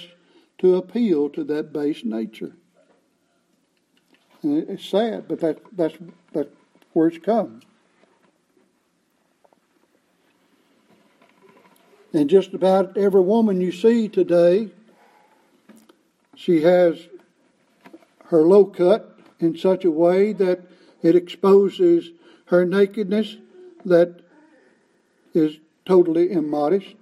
to 0.59 0.77
appeal 0.77 1.29
to 1.31 1.45
that 1.45 1.73
base 1.73 2.05
nature. 2.05 2.53
And 4.43 4.69
it's 4.69 4.85
sad, 4.85 5.27
but 5.29 5.41
that, 5.41 5.59
that's, 5.77 5.97
that's 6.33 6.49
where 6.93 7.09
it's 7.09 7.19
come. 7.19 7.61
And 12.13 12.31
just 12.31 12.55
about 12.55 12.97
every 12.97 13.21
woman 13.21 13.61
you 13.61 13.73
see 13.73 14.09
today, 14.09 14.71
she 16.35 16.63
has 16.63 17.07
her 18.27 18.43
low 18.43 18.65
cut 18.65 19.19
in 19.41 19.57
such 19.57 19.85
a 19.85 19.91
way 19.91 20.33
that 20.33 20.61
it 21.03 21.15
exposes 21.15 22.11
her 22.47 22.65
nakedness 22.65 23.37
that 23.85 24.21
is 25.35 25.59
totally 25.85 26.31
immodest. 26.31 26.95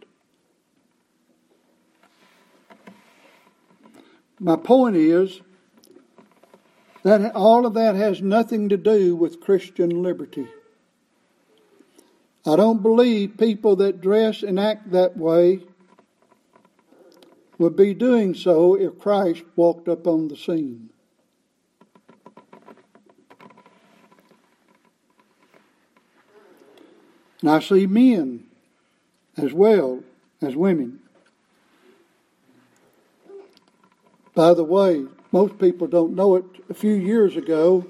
My 4.39 4.57
point 4.57 4.97
is 4.97 5.41
that 7.03 7.35
all 7.35 7.65
of 7.65 7.75
that 7.75 7.95
has 7.95 8.21
nothing 8.21 8.69
to 8.69 8.77
do 8.77 9.17
with 9.17 9.41
Christian 9.41 10.03
liberty. 10.03 10.49
I 12.45 12.57
don't 12.57 12.83
believe 12.83 13.39
people 13.39 13.77
that 13.77 14.01
dress 14.01 14.43
and 14.43 14.61
act 14.61 14.91
that 14.93 15.17
way 15.17 15.61
would 17.59 17.77
be 17.77 17.95
doing 17.95 18.35
so 18.35 18.75
if 18.75 18.99
Christ 18.99 19.43
walked 19.57 19.89
up 19.89 20.07
on 20.07 20.29
the 20.29 20.37
scene. 20.37 20.91
And 27.41 27.51
I 27.51 27.61
see 27.61 27.87
men 27.87 28.45
as 29.37 29.53
well 29.53 30.03
as 30.41 30.57
women 30.57 31.01
By 34.37 34.53
the 34.53 34.65
way, 34.65 35.07
most 35.33 35.59
people 35.59 35.87
don't 35.87 36.15
know 36.15 36.37
it. 36.37 36.45
A 36.69 36.75
few 36.75 36.93
years 36.93 37.37
ago, 37.37 37.87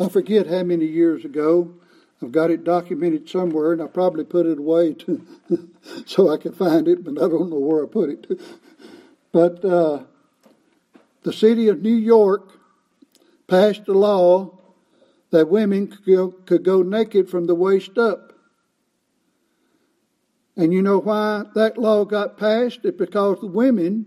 I 0.00 0.08
forget 0.08 0.46
how 0.46 0.62
many 0.62 0.86
years 0.86 1.26
ago, 1.26 1.74
I've 2.22 2.32
got 2.32 2.50
it 2.50 2.64
documented 2.64 3.28
somewhere, 3.28 3.74
and 3.74 3.82
I 3.82 3.86
probably 3.86 4.24
put 4.24 4.46
it 4.46 4.58
away 4.58 4.94
to, 5.04 5.26
so 6.06 6.32
I 6.32 6.38
can 6.38 6.52
find 6.52 6.88
it, 6.88 7.04
but 7.04 7.22
I 7.22 7.28
don't 7.28 7.50
know 7.50 7.58
where 7.58 7.84
I 7.84 7.86
put 7.86 8.10
it. 8.10 8.40
But 9.32 9.64
uh, 9.64 10.00
the 11.22 11.32
city 11.32 11.68
of 11.68 11.82
New 11.82 11.94
York 11.94 12.50
passed 13.46 13.86
a 13.86 13.92
law 13.92 14.58
that 15.30 15.48
women 15.48 15.86
could 15.86 16.04
go, 16.04 16.28
could 16.32 16.64
go 16.64 16.82
naked 16.82 17.30
from 17.30 17.46
the 17.46 17.54
waist 17.54 17.96
up. 17.96 18.29
And 20.60 20.74
you 20.74 20.82
know 20.82 20.98
why 20.98 21.44
that 21.54 21.78
law 21.78 22.04
got 22.04 22.36
passed? 22.36 22.80
It's 22.84 22.98
because 22.98 23.40
the 23.40 23.46
women 23.46 24.04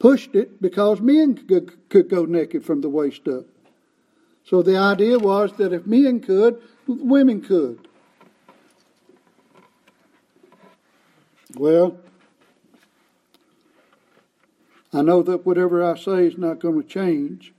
pushed 0.00 0.34
it 0.34 0.60
because 0.60 1.00
men 1.00 1.36
could, 1.46 1.88
could 1.88 2.08
go 2.08 2.24
naked 2.24 2.64
from 2.64 2.80
the 2.80 2.88
waist 2.88 3.28
up. 3.28 3.44
So 4.44 4.62
the 4.62 4.76
idea 4.76 5.16
was 5.16 5.52
that 5.58 5.72
if 5.72 5.86
men 5.86 6.18
could, 6.18 6.60
women 6.88 7.40
could. 7.40 7.86
Well, 11.54 11.98
I 14.92 15.02
know 15.02 15.22
that 15.22 15.46
whatever 15.46 15.84
I 15.84 15.96
say 15.96 16.26
is 16.26 16.36
not 16.36 16.58
going 16.58 16.82
to 16.82 16.88
change. 16.88 17.52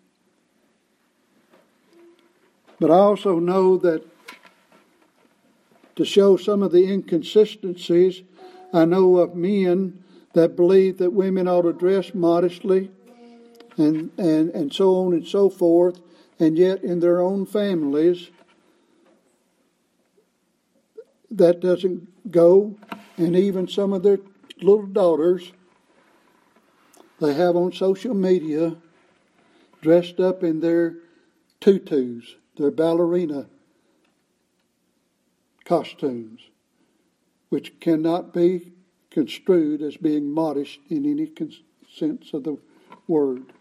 But 2.78 2.92
I 2.92 2.96
also 2.96 3.40
know 3.40 3.78
that 3.78 4.06
to 5.96 6.06
show 6.06 6.38
some 6.38 6.64
of 6.64 6.72
the 6.72 6.92
inconsistencies, 6.92 8.22
I 8.74 8.86
know 8.86 9.18
of 9.18 9.36
men 9.36 10.04
that 10.34 10.56
believe 10.56 10.98
that 11.00 11.12
women 11.12 11.48
ought 11.48 11.64
to 11.64 11.74
dress 11.74 12.14
modestly 12.14 12.90
and, 13.78 14.12
and, 14.18 14.50
and 14.52 14.74
so 14.74 15.06
on 15.06 15.14
and 15.14 15.28
so 15.28 15.50
forth, 15.50 16.00
and 16.40 16.58
yet 16.58 16.84
in 16.84 17.00
their 17.00 17.22
own 17.22 17.46
families, 17.46 18.30
that 21.30 21.60
doesn't 21.60 22.32
go, 22.32 22.76
and 23.18 23.36
even 23.36 23.68
some 23.68 23.94
of 23.94 24.04
their 24.04 24.20
little 24.62 24.86
daughters, 24.86 25.52
they 27.20 27.34
have 27.34 27.56
on 27.56 27.72
social 27.72 28.14
media 28.14 28.76
dressed 29.82 30.20
up 30.20 30.44
in 30.44 30.60
their 30.60 30.96
tutus, 31.60 32.36
their 32.58 32.72
ballerina 32.72 33.48
costumes, 35.72 36.42
which 37.48 37.80
cannot 37.80 38.34
be 38.34 38.74
construed 39.10 39.82
as 39.82 39.96
being 39.96 40.30
modest 40.30 40.80
in 40.90 41.06
any 41.06 41.32
sense 41.90 42.34
of 42.34 42.44
the 42.44 42.58
word. 43.08 43.54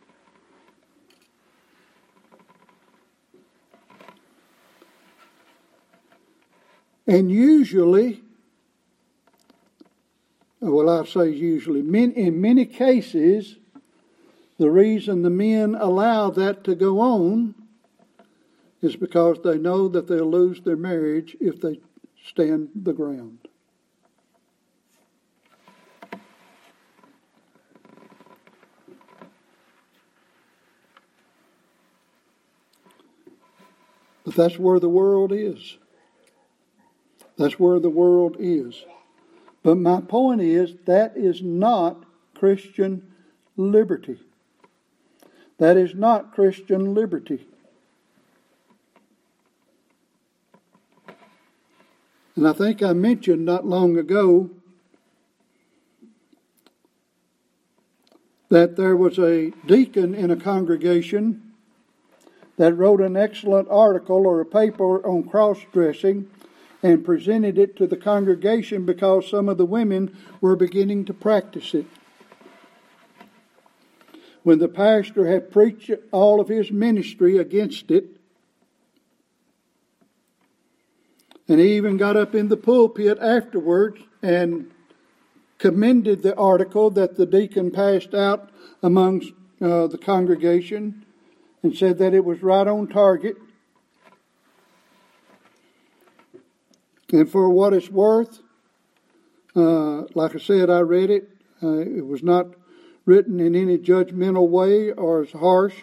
And 7.06 7.30
usually, 7.30 8.22
well, 10.58 10.90
I 10.90 11.04
say 11.04 11.28
usually, 11.28 11.78
in 11.78 12.40
many 12.40 12.66
cases, 12.66 13.54
the 14.58 14.68
reason 14.68 15.22
the 15.22 15.30
men 15.30 15.76
allow 15.76 16.30
that 16.30 16.64
to 16.64 16.74
go 16.74 16.98
on 16.98 17.54
is 18.82 18.96
because 18.96 19.38
they 19.44 19.58
know 19.58 19.86
that 19.86 20.08
they'll 20.08 20.28
lose 20.28 20.60
their 20.62 20.76
marriage 20.76 21.36
if 21.38 21.60
they 21.60 21.78
stand 22.26 22.68
the 22.74 22.92
ground. 22.92 23.38
But 34.24 34.34
that's 34.34 34.58
where 34.58 34.78
the 34.78 34.88
world 34.88 35.32
is. 35.32 35.78
That's 37.36 37.58
where 37.58 37.80
the 37.80 37.90
world 37.90 38.36
is. 38.38 38.84
But 39.62 39.76
my 39.76 40.00
point 40.00 40.40
is 40.40 40.74
that 40.84 41.16
is 41.16 41.42
not 41.42 42.04
Christian 42.34 43.12
liberty. 43.56 44.18
That 45.58 45.76
is 45.76 45.94
not 45.94 46.32
Christian 46.32 46.94
liberty. 46.94 47.46
And 52.40 52.48
I 52.48 52.54
think 52.54 52.82
I 52.82 52.94
mentioned 52.94 53.44
not 53.44 53.66
long 53.66 53.98
ago 53.98 54.48
that 58.48 58.76
there 58.76 58.96
was 58.96 59.18
a 59.18 59.50
deacon 59.66 60.14
in 60.14 60.30
a 60.30 60.36
congregation 60.36 61.52
that 62.56 62.72
wrote 62.72 63.02
an 63.02 63.14
excellent 63.14 63.68
article 63.68 64.26
or 64.26 64.40
a 64.40 64.46
paper 64.46 65.06
on 65.06 65.24
cross 65.24 65.58
dressing 65.70 66.30
and 66.82 67.04
presented 67.04 67.58
it 67.58 67.76
to 67.76 67.86
the 67.86 67.98
congregation 67.98 68.86
because 68.86 69.28
some 69.28 69.50
of 69.50 69.58
the 69.58 69.66
women 69.66 70.16
were 70.40 70.56
beginning 70.56 71.04
to 71.04 71.12
practice 71.12 71.74
it. 71.74 71.84
When 74.44 74.60
the 74.60 74.68
pastor 74.68 75.26
had 75.26 75.52
preached 75.52 75.90
all 76.10 76.40
of 76.40 76.48
his 76.48 76.70
ministry 76.70 77.36
against 77.36 77.90
it, 77.90 78.16
and 81.50 81.58
he 81.58 81.76
even 81.76 81.96
got 81.96 82.16
up 82.16 82.32
in 82.32 82.46
the 82.46 82.56
pulpit 82.56 83.18
afterwards 83.18 84.00
and 84.22 84.70
commended 85.58 86.22
the 86.22 86.34
article 86.36 86.90
that 86.90 87.16
the 87.16 87.26
deacon 87.26 87.72
passed 87.72 88.14
out 88.14 88.50
amongst 88.84 89.32
uh, 89.60 89.88
the 89.88 89.98
congregation 89.98 91.04
and 91.64 91.76
said 91.76 91.98
that 91.98 92.14
it 92.14 92.24
was 92.24 92.40
right 92.40 92.68
on 92.68 92.86
target. 92.86 93.36
And 97.12 97.28
for 97.28 97.50
what 97.50 97.72
it's 97.72 97.90
worth, 97.90 98.38
uh, 99.56 100.02
like 100.14 100.36
I 100.36 100.38
said, 100.38 100.70
I 100.70 100.78
read 100.78 101.10
it. 101.10 101.30
Uh, 101.60 101.78
it 101.78 102.06
was 102.06 102.22
not 102.22 102.46
written 103.06 103.40
in 103.40 103.56
any 103.56 103.76
judgmental 103.76 104.48
way 104.48 104.92
or 104.92 105.22
as 105.22 105.32
harsh. 105.32 105.74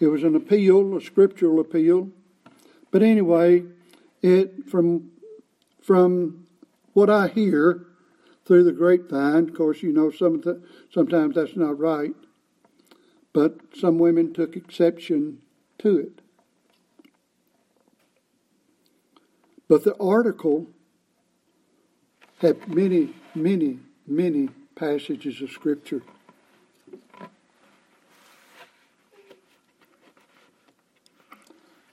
It 0.00 0.06
was 0.06 0.24
an 0.24 0.34
appeal, 0.34 0.96
a 0.96 1.02
scriptural 1.02 1.60
appeal. 1.60 2.08
But 2.90 3.02
anyway, 3.02 3.64
it 4.22 4.68
from 4.70 5.10
from 5.82 6.46
what 6.92 7.10
I 7.10 7.28
hear 7.28 7.86
through 8.44 8.64
the 8.64 8.72
grapevine, 8.72 9.48
of 9.48 9.54
course, 9.54 9.82
you 9.82 9.92
know 9.92 10.10
some 10.10 10.40
the, 10.40 10.62
sometimes 10.90 11.34
that's 11.34 11.56
not 11.56 11.78
right 11.78 12.14
but 13.32 13.56
some 13.74 13.98
women 13.98 14.32
took 14.32 14.56
exception 14.56 15.38
to 15.78 15.98
it. 15.98 16.20
But 19.68 19.84
the 19.84 19.96
article 19.98 20.66
had 22.38 22.68
many, 22.68 23.14
many, 23.34 23.78
many 24.06 24.50
passages 24.74 25.40
of 25.40 25.50
Scripture. 25.50 26.02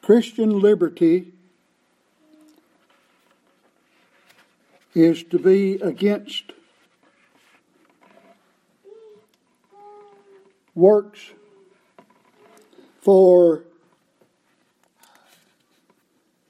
Christian 0.01 0.59
liberty 0.59 1.33
is 4.93 5.23
to 5.23 5.39
be 5.39 5.75
against 5.75 6.51
works 10.75 11.31
for 13.01 13.63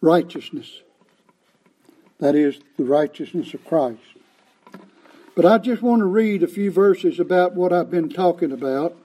righteousness. 0.01 0.81
That 2.19 2.35
is, 2.35 2.59
the 2.77 2.83
righteousness 2.83 3.53
of 3.53 3.65
Christ. 3.65 4.01
But 5.35 5.45
I 5.45 5.57
just 5.57 5.81
want 5.81 6.01
to 6.01 6.05
read 6.05 6.43
a 6.43 6.47
few 6.47 6.69
verses 6.69 7.19
about 7.19 7.55
what 7.55 7.71
I've 7.71 7.89
been 7.89 8.09
talking 8.09 8.51
about. 8.51 8.97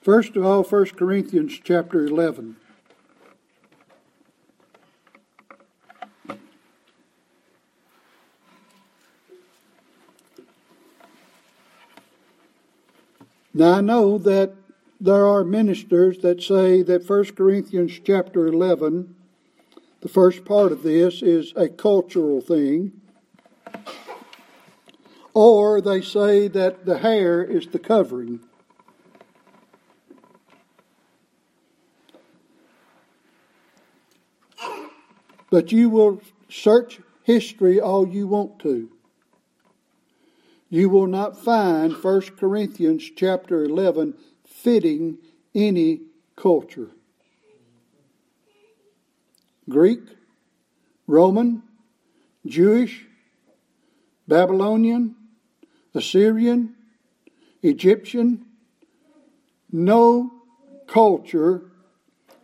First 0.00 0.36
of 0.36 0.44
all, 0.44 0.64
1 0.64 0.86
Corinthians 0.96 1.60
chapter 1.62 2.04
11. 2.04 2.56
Now 13.56 13.72
I 13.72 13.80
know 13.80 14.18
that 14.18 14.52
there 15.00 15.26
are 15.26 15.42
ministers 15.42 16.18
that 16.18 16.42
say 16.42 16.82
that 16.82 17.08
1 17.08 17.24
Corinthians 17.34 17.98
chapter 18.04 18.46
11, 18.46 19.16
the 20.02 20.10
first 20.10 20.44
part 20.44 20.72
of 20.72 20.82
this, 20.82 21.22
is 21.22 21.54
a 21.56 21.66
cultural 21.66 22.42
thing. 22.42 23.00
Or 25.32 25.80
they 25.80 26.02
say 26.02 26.48
that 26.48 26.84
the 26.84 26.98
hair 26.98 27.42
is 27.42 27.68
the 27.68 27.78
covering. 27.78 28.40
But 35.48 35.72
you 35.72 35.88
will 35.88 36.20
search 36.50 37.00
history 37.22 37.80
all 37.80 38.06
you 38.06 38.26
want 38.26 38.58
to 38.58 38.90
you 40.68 40.88
will 40.88 41.06
not 41.06 41.38
find 41.38 41.92
1 41.92 42.20
Corinthians 42.38 43.10
chapter 43.16 43.64
11 43.64 44.14
fitting 44.44 45.18
any 45.54 46.00
culture. 46.34 46.90
Greek, 49.68 50.00
Roman, 51.06 51.62
Jewish, 52.44 53.06
Babylonian, 54.28 55.14
Assyrian, 55.94 56.74
Egyptian, 57.62 58.44
no 59.72 60.30
culture 60.86 61.62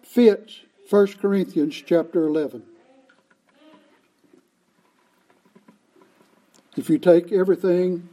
fits 0.03 0.61
1 0.90 1.07
Corinthians 1.20 1.80
chapter 1.86 2.26
11. 2.26 2.62
If 6.77 6.89
you 6.89 6.99
take 6.99 7.33
everything 7.33 8.09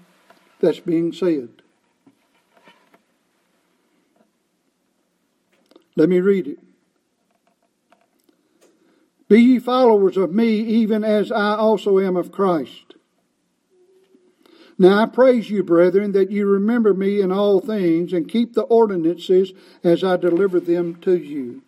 that's 0.59 0.79
being 0.79 1.13
said. 1.13 1.49
Let 5.95 6.09
me 6.09 6.19
read 6.19 6.47
it. 6.47 6.59
Be 9.27 9.41
ye 9.41 9.59
followers 9.59 10.17
of 10.17 10.33
me, 10.33 10.59
even 10.59 11.03
as 11.03 11.31
I 11.31 11.55
also 11.55 11.99
am 11.99 12.15
of 12.15 12.31
Christ. 12.31 12.95
Now 14.77 15.03
I 15.03 15.05
praise 15.07 15.49
you, 15.49 15.61
brethren, 15.61 16.13
that 16.13 16.31
you 16.31 16.47
remember 16.47 16.93
me 16.93 17.21
in 17.21 17.31
all 17.31 17.59
things 17.59 18.13
and 18.13 18.29
keep 18.29 18.53
the 18.53 18.63
ordinances 18.63 19.51
as 19.83 20.03
I 20.03 20.15
deliver 20.15 20.59
them 20.59 20.95
to 21.01 21.17
you. 21.17 21.61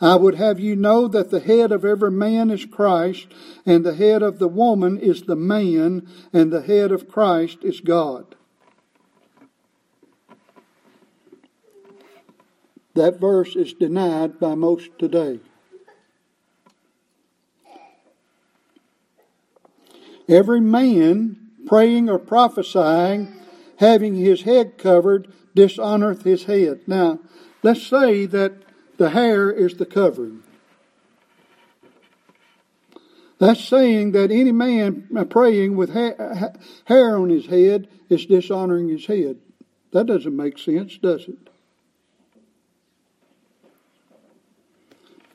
I 0.00 0.16
would 0.16 0.34
have 0.34 0.60
you 0.60 0.76
know 0.76 1.08
that 1.08 1.30
the 1.30 1.40
head 1.40 1.72
of 1.72 1.84
every 1.84 2.10
man 2.10 2.50
is 2.50 2.66
Christ, 2.66 3.28
and 3.64 3.84
the 3.84 3.94
head 3.94 4.22
of 4.22 4.38
the 4.38 4.48
woman 4.48 4.98
is 4.98 5.22
the 5.22 5.36
man, 5.36 6.06
and 6.32 6.52
the 6.52 6.62
head 6.62 6.92
of 6.92 7.08
Christ 7.08 7.58
is 7.62 7.80
God. 7.80 8.34
That 12.94 13.20
verse 13.20 13.56
is 13.56 13.72
denied 13.72 14.38
by 14.38 14.54
most 14.54 14.90
today. 14.98 15.40
Every 20.28 20.60
man 20.60 21.36
praying 21.66 22.08
or 22.08 22.18
prophesying, 22.18 23.34
having 23.78 24.14
his 24.14 24.42
head 24.42 24.78
covered, 24.78 25.32
dishonoreth 25.54 26.22
his 26.24 26.44
head. 26.44 26.80
Now, 26.86 27.20
let's 27.62 27.86
say 27.86 28.26
that 28.26 28.62
the 28.96 29.10
hair 29.10 29.50
is 29.50 29.74
the 29.74 29.86
covering. 29.86 30.42
That's 33.38 33.62
saying 33.62 34.12
that 34.12 34.30
any 34.30 34.52
man 34.52 35.08
praying 35.28 35.76
with 35.76 35.92
hair 35.92 37.18
on 37.18 37.28
his 37.28 37.46
head 37.46 37.88
is 38.08 38.24
dishonoring 38.24 38.88
his 38.88 39.06
head. 39.06 39.38
That 39.92 40.06
doesn't 40.06 40.34
make 40.34 40.58
sense, 40.58 40.96
does 40.96 41.28
it? 41.28 41.50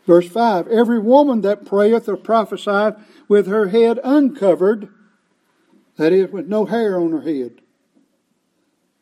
Verse 0.08 0.28
5 0.28 0.68
Every 0.68 1.00
woman 1.00 1.42
that 1.42 1.66
prayeth 1.66 2.10
or 2.10 2.18
prophesieth 2.18 2.96
with 3.28 3.48
her 3.48 3.68
head 3.68 4.00
uncovered, 4.04 4.90
that 5.98 6.12
is, 6.12 6.32
with 6.32 6.48
no 6.48 6.66
hair 6.66 7.00
on 7.00 7.12
her 7.12 7.22
head, 7.22 7.62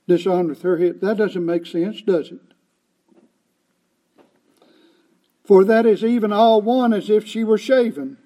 dishonoreth 0.08 0.62
her 0.62 0.78
head. 0.78 1.00
That 1.02 1.18
doesn't 1.18 1.46
make 1.46 1.66
sense, 1.66 2.02
does 2.02 2.32
it? 2.32 2.49
For 5.50 5.64
that 5.66 5.88
is 5.88 6.04
even 6.04 6.32
all 6.32 6.62
one 6.62 6.94
as 6.94 7.10
if 7.10 7.26
she 7.26 7.44
were 7.44 7.58
shaven. 7.58 8.18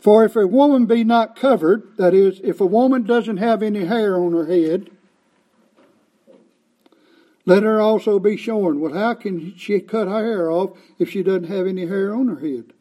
For 0.00 0.24
if 0.24 0.34
a 0.34 0.44
woman 0.44 0.86
be 0.86 1.04
not 1.04 1.36
covered, 1.36 1.96
that 1.96 2.12
is, 2.12 2.40
if 2.42 2.60
a 2.60 2.66
woman 2.66 3.04
doesn't 3.04 3.36
have 3.36 3.62
any 3.62 3.84
hair 3.84 4.18
on 4.20 4.32
her 4.32 4.46
head, 4.46 4.90
let 7.46 7.62
her 7.62 7.80
also 7.80 8.18
be 8.18 8.36
shorn. 8.36 8.80
Well, 8.80 8.94
how 8.94 9.14
can 9.14 9.56
she 9.56 9.78
cut 9.78 10.08
her 10.08 10.24
hair 10.24 10.50
off 10.50 10.76
if 10.98 11.08
she 11.08 11.22
doesn't 11.22 11.44
have 11.44 11.68
any 11.68 11.86
hair 11.86 12.16
on 12.16 12.26
her 12.26 12.40
head? 12.40 12.72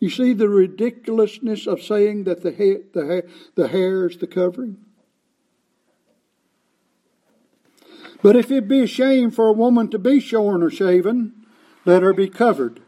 You 0.00 0.10
see 0.10 0.34
the 0.34 0.50
ridiculousness 0.50 1.66
of 1.66 1.80
saying 1.80 2.24
that 2.24 2.42
the 2.42 2.52
hair, 2.52 2.80
the 2.92 3.26
the 3.54 3.68
hair 3.68 4.06
is 4.06 4.18
the 4.18 4.26
covering? 4.26 4.76
But 8.22 8.36
if 8.36 8.50
it 8.50 8.68
be 8.68 8.80
a 8.80 8.86
shame 8.86 9.30
for 9.30 9.48
a 9.48 9.52
woman 9.52 9.88
to 9.90 9.98
be 9.98 10.20
shorn 10.20 10.62
or 10.62 10.70
shaven, 10.70 11.46
let 11.84 12.02
her 12.02 12.12
be 12.12 12.28
covered. 12.28 12.80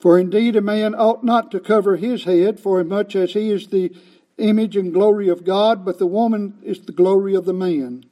For 0.00 0.18
indeed 0.18 0.56
a 0.56 0.60
man 0.60 0.94
ought 0.94 1.22
not 1.22 1.50
to 1.52 1.60
cover 1.60 1.96
his 1.96 2.24
head, 2.24 2.58
for 2.58 2.80
as 2.80 2.86
much 2.86 3.14
as 3.14 3.32
he 3.32 3.50
is 3.50 3.68
the 3.68 3.94
image 4.36 4.76
and 4.76 4.92
glory 4.92 5.28
of 5.28 5.44
God, 5.44 5.84
but 5.84 5.98
the 5.98 6.06
woman 6.06 6.58
is 6.62 6.80
the 6.80 6.92
glory 6.92 7.34
of 7.34 7.44
the 7.44 7.52
man. 7.52 8.04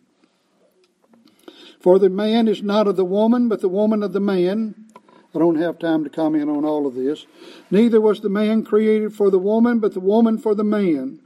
For 1.80 1.98
the 1.98 2.10
man 2.10 2.46
is 2.46 2.62
not 2.62 2.86
of 2.86 2.96
the 2.96 3.04
woman, 3.04 3.48
but 3.48 3.60
the 3.60 3.68
woman 3.68 4.02
of 4.02 4.12
the 4.12 4.20
man. 4.20 4.86
I 5.34 5.38
don't 5.38 5.56
have 5.56 5.78
time 5.78 6.04
to 6.04 6.10
comment 6.10 6.50
on 6.50 6.64
all 6.64 6.86
of 6.86 6.94
this. 6.94 7.26
Neither 7.70 8.00
was 8.00 8.20
the 8.20 8.28
man 8.28 8.64
created 8.64 9.14
for 9.14 9.30
the 9.30 9.38
woman, 9.38 9.78
but 9.80 9.94
the 9.94 10.00
woman 10.00 10.38
for 10.38 10.54
the 10.54 10.64
man. 10.64 11.20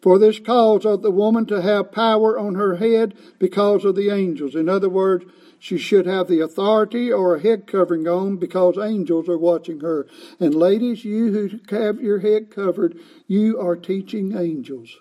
For 0.00 0.18
this 0.18 0.38
cause 0.38 0.84
ought 0.84 1.02
the 1.02 1.10
woman 1.10 1.46
to 1.46 1.62
have 1.62 1.92
power 1.92 2.38
on 2.38 2.54
her 2.54 2.76
head 2.76 3.14
because 3.38 3.84
of 3.84 3.96
the 3.96 4.10
angels. 4.10 4.54
In 4.54 4.68
other 4.68 4.88
words, 4.88 5.24
she 5.58 5.78
should 5.78 6.06
have 6.06 6.28
the 6.28 6.40
authority 6.40 7.10
or 7.12 7.34
a 7.34 7.40
head 7.40 7.66
covering 7.66 8.06
on 8.06 8.36
because 8.36 8.78
angels 8.78 9.28
are 9.28 9.38
watching 9.38 9.80
her. 9.80 10.06
And 10.38 10.54
ladies, 10.54 11.04
you 11.04 11.32
who 11.32 11.76
have 11.76 12.00
your 12.00 12.20
head 12.20 12.50
covered, 12.50 12.98
you 13.26 13.58
are 13.60 13.76
teaching 13.76 14.36
angels. 14.36 14.98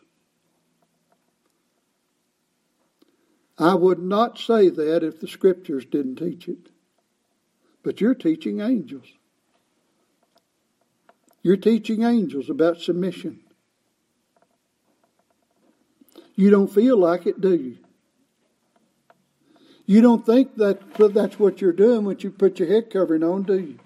I 3.57 3.75
would 3.75 3.99
not 3.99 4.37
say 4.37 4.69
that 4.69 5.03
if 5.03 5.19
the 5.19 5.27
scriptures 5.27 5.85
didn't 5.85 6.17
teach 6.17 6.47
it. 6.47 6.69
But 7.83 8.01
you're 8.01 8.15
teaching 8.15 8.59
angels. 8.59 9.05
You're 11.41 11.57
teaching 11.57 12.03
angels 12.03 12.49
about 12.49 12.81
submission. 12.81 13.44
You 16.35 16.49
don't 16.49 16.71
feel 16.71 16.97
like 16.97 17.25
it, 17.25 17.39
do 17.39 17.55
you? 17.55 17.77
You 19.85 20.01
don't 20.01 20.25
think 20.25 20.55
that 20.55 20.79
that's 21.13 21.39
what 21.39 21.61
you're 21.61 21.71
doing 21.71 22.05
when 22.05 22.19
you 22.19 22.31
put 22.31 22.59
your 22.59 22.67
head 22.67 22.89
covering 22.89 23.23
on, 23.23 23.43
do 23.43 23.59
you? 23.59 23.79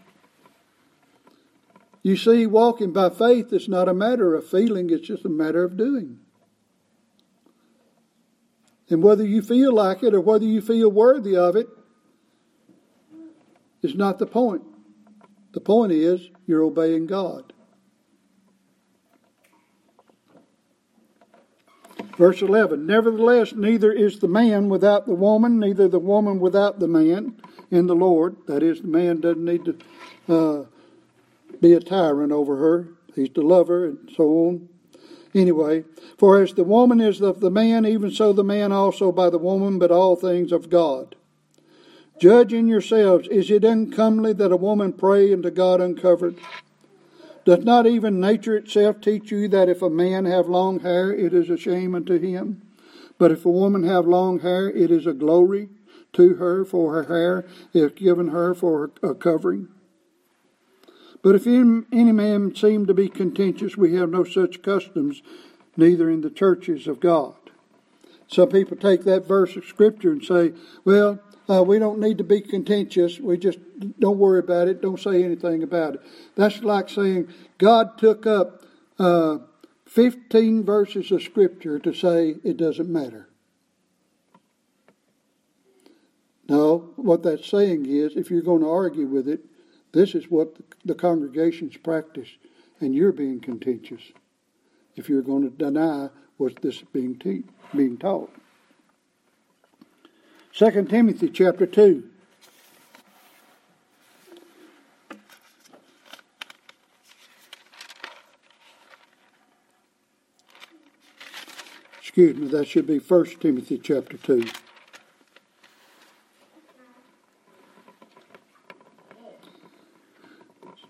You 2.02 2.16
see, 2.16 2.45
walking 2.45 2.93
by 2.93 3.10
faith 3.10 3.52
is 3.52 3.68
not 3.68 3.89
a 3.89 3.93
matter 3.93 4.34
of 4.34 4.47
feeling, 4.47 4.89
it's 4.89 5.08
just 5.08 5.26
a 5.26 5.30
matter 5.30 5.64
of 5.64 5.76
doing. 5.76 6.20
And 8.89 9.04
whether 9.04 9.26
you 9.26 9.41
feel 9.41 9.74
like 9.74 10.02
it 10.02 10.16
or 10.16 10.22
whether 10.22 10.45
you 10.45 10.62
feel 10.62 10.89
worthy 10.89 11.36
of 11.36 11.56
it 11.56 11.68
is 13.84 13.95
not 13.95 14.18
the 14.18 14.26
point. 14.26 14.64
The 15.52 15.60
point 15.60 15.91
is 15.91 16.30
you're 16.47 16.64
obeying 16.64 17.06
God. 17.06 17.54
Verse 22.20 22.41
11 22.41 22.86
Nevertheless, 22.86 23.53
neither 23.55 23.93
is 23.93 24.20
the 24.20 24.28
man 24.28 24.67
without 24.67 25.07
the 25.07 25.15
woman, 25.15 25.57
neither 25.57 25.88
the 25.88 25.99
woman 25.99 26.41
without 26.41 26.80
the 26.80 26.88
man 26.88 27.41
in 27.72 27.88
the 27.88 27.95
Lord. 27.95 28.36
That 28.45 28.61
is, 28.61 28.82
the 28.82 28.89
man 28.89 29.22
doesn't 29.22 29.45
need 29.45 29.63
to 29.63 29.78
uh, 30.28 30.65
be 31.61 31.72
a 31.72 31.80
tyrant 31.80 32.34
over 32.34 32.57
her, 32.57 32.89
he's 33.15 33.30
to 33.30 33.41
love 33.41 33.70
her, 33.70 33.86
and 33.86 34.11
so 34.17 34.26
on. 34.26 34.67
Anyway, 35.34 35.86
for 36.17 36.41
as 36.41 36.53
the 36.53 36.65
woman 36.65 36.99
is 36.99 37.22
of 37.22 37.39
the 37.39 37.49
man, 37.49 37.86
even 37.86 38.11
so 38.11 38.34
the 38.34 38.43
man 38.43 38.74
also 38.74 39.13
by 39.13 39.30
the 39.30 39.38
woman, 39.38 39.80
but 39.80 39.89
all 39.89 40.17
things 40.17 40.51
of 40.51 40.70
God. 40.70 41.15
Judge 42.20 42.51
in 42.51 42.67
yourselves, 42.67 43.30
is 43.30 43.49
it 43.49 43.63
uncomely 43.63 44.34
that 44.34 44.51
a 44.51 44.57
woman 44.57 44.91
pray 44.91 45.32
unto 45.32 45.49
God 45.49 45.80
uncovered? 45.80 46.38
Doth 47.50 47.64
not 47.64 47.88
even 47.88 48.20
nature 48.20 48.56
itself 48.58 49.02
teach 49.02 49.32
you 49.32 49.47
that 49.47 49.70
if 49.70 49.82
a 49.82 49.89
man 49.89 50.26
have 50.26 50.47
long 50.47 50.82
hair, 50.82 51.12
it 51.12 51.34
is 51.34 51.50
a 51.50 51.58
shame 51.58 51.95
unto 51.95 52.20
him? 52.20 52.62
But 53.18 53.32
if 53.32 53.43
a 53.43 53.50
woman 53.50 53.82
have 53.86 54.06
long 54.06 54.41
hair, 54.41 54.70
it 54.70 54.91
is 54.91 55.08
a 55.08 55.14
glory 55.14 55.70
to 56.14 56.36
her, 56.36 56.64
for 56.64 56.93
her 56.93 57.06
hair 57.06 57.47
is 57.74 57.93
given 57.93 58.28
her 58.28 58.54
for 58.54 58.91
a 59.02 59.16
covering. 59.16 59.68
But 61.24 61.34
if 61.34 61.47
any 61.47 62.12
man 62.12 62.54
seem 62.54 62.86
to 62.86 62.93
be 62.93 63.10
contentious, 63.10 63.76
we 63.76 63.95
have 63.95 64.12
no 64.12 64.24
such 64.24 64.62
customs, 64.62 65.24
neither 65.76 66.08
in 66.08 66.22
the 66.22 66.30
churches 66.30 66.86
of 66.86 67.00
God. 67.00 67.34
Some 68.28 68.50
people 68.50 68.78
take 68.78 69.06
that 69.06 69.28
verse 69.28 69.56
of 69.56 69.66
Scripture 69.66 70.12
and 70.12 70.24
say, 70.24 70.54
well, 70.86 71.18
uh, 71.50 71.64
we 71.64 71.80
don't 71.80 72.00
need 72.00 72.20
to 72.20 72.24
be 72.24 72.41
contentious. 72.41 73.20
We 73.20 73.38
just 73.38 73.60
don't 74.00 74.20
worry 74.20 74.39
about 74.39 74.68
it. 74.68 74.82
Don't 74.82 75.00
say 75.00 75.24
anything 75.24 75.64
about 75.64 75.95
it. 75.95 76.02
That's 76.36 76.62
like 76.62 76.89
saying 76.89 77.30
God 77.58 77.97
took 77.97 78.28
up 78.28 78.64
uh, 79.00 79.39
15 79.88 80.64
verses 80.64 81.12
of 81.12 81.24
Scripture 81.24 81.80
to 81.80 81.93
say 81.93 82.36
it 82.43 82.58
doesn't 82.58 82.89
matter. 82.89 83.30
No, 86.47 86.91
what 86.95 87.24
that's 87.24 87.47
saying 87.47 87.86
is 87.86 88.16
if 88.16 88.30
you're 88.30 88.41
going 88.41 88.62
to 88.62 88.70
argue 88.70 89.08
with 89.08 89.28
it, 89.28 89.41
this 89.91 90.16
is 90.16 90.30
what 90.30 90.56
the 90.86 90.95
congregations 90.95 91.78
practice, 91.78 92.30
and 92.80 92.93
you're 92.93 93.12
being 93.12 93.39
contentious 93.39 94.02
if 94.95 95.10
you're 95.10 95.22
going 95.22 95.43
to 95.43 95.56
deny 95.56 96.10
what 96.38 96.62
this 96.62 96.78
is 96.78 96.84
being, 96.93 97.18
te- 97.18 97.43
being 97.76 97.97
taught. 97.97 98.32
2 100.60 100.84
Timothy 100.89 101.30
chapter 101.30 101.66
2. 101.66 102.03
Excuse 112.01 112.36
me, 112.36 112.47
that 112.49 112.68
should 112.68 112.88
be 112.88 112.97
1 112.97 113.26
Timothy 113.39 113.78
chapter 113.78 114.18
2. 114.18 114.43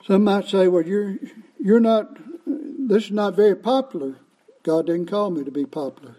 Some 0.07 0.24
might 0.24 0.47
say, 0.47 0.67
well, 0.67 0.82
you're, 0.82 1.17
you're 1.59 1.80
not, 1.80 2.17
this 2.47 3.03
is 3.03 3.11
not 3.11 3.36
very 3.36 3.55
popular. 3.55 4.15
God 4.63 4.88
didn't 4.88 5.11
call 5.11 5.30
me 5.30 5.43
to 5.43 5.51
be 5.51 5.67
popular. 5.67 6.15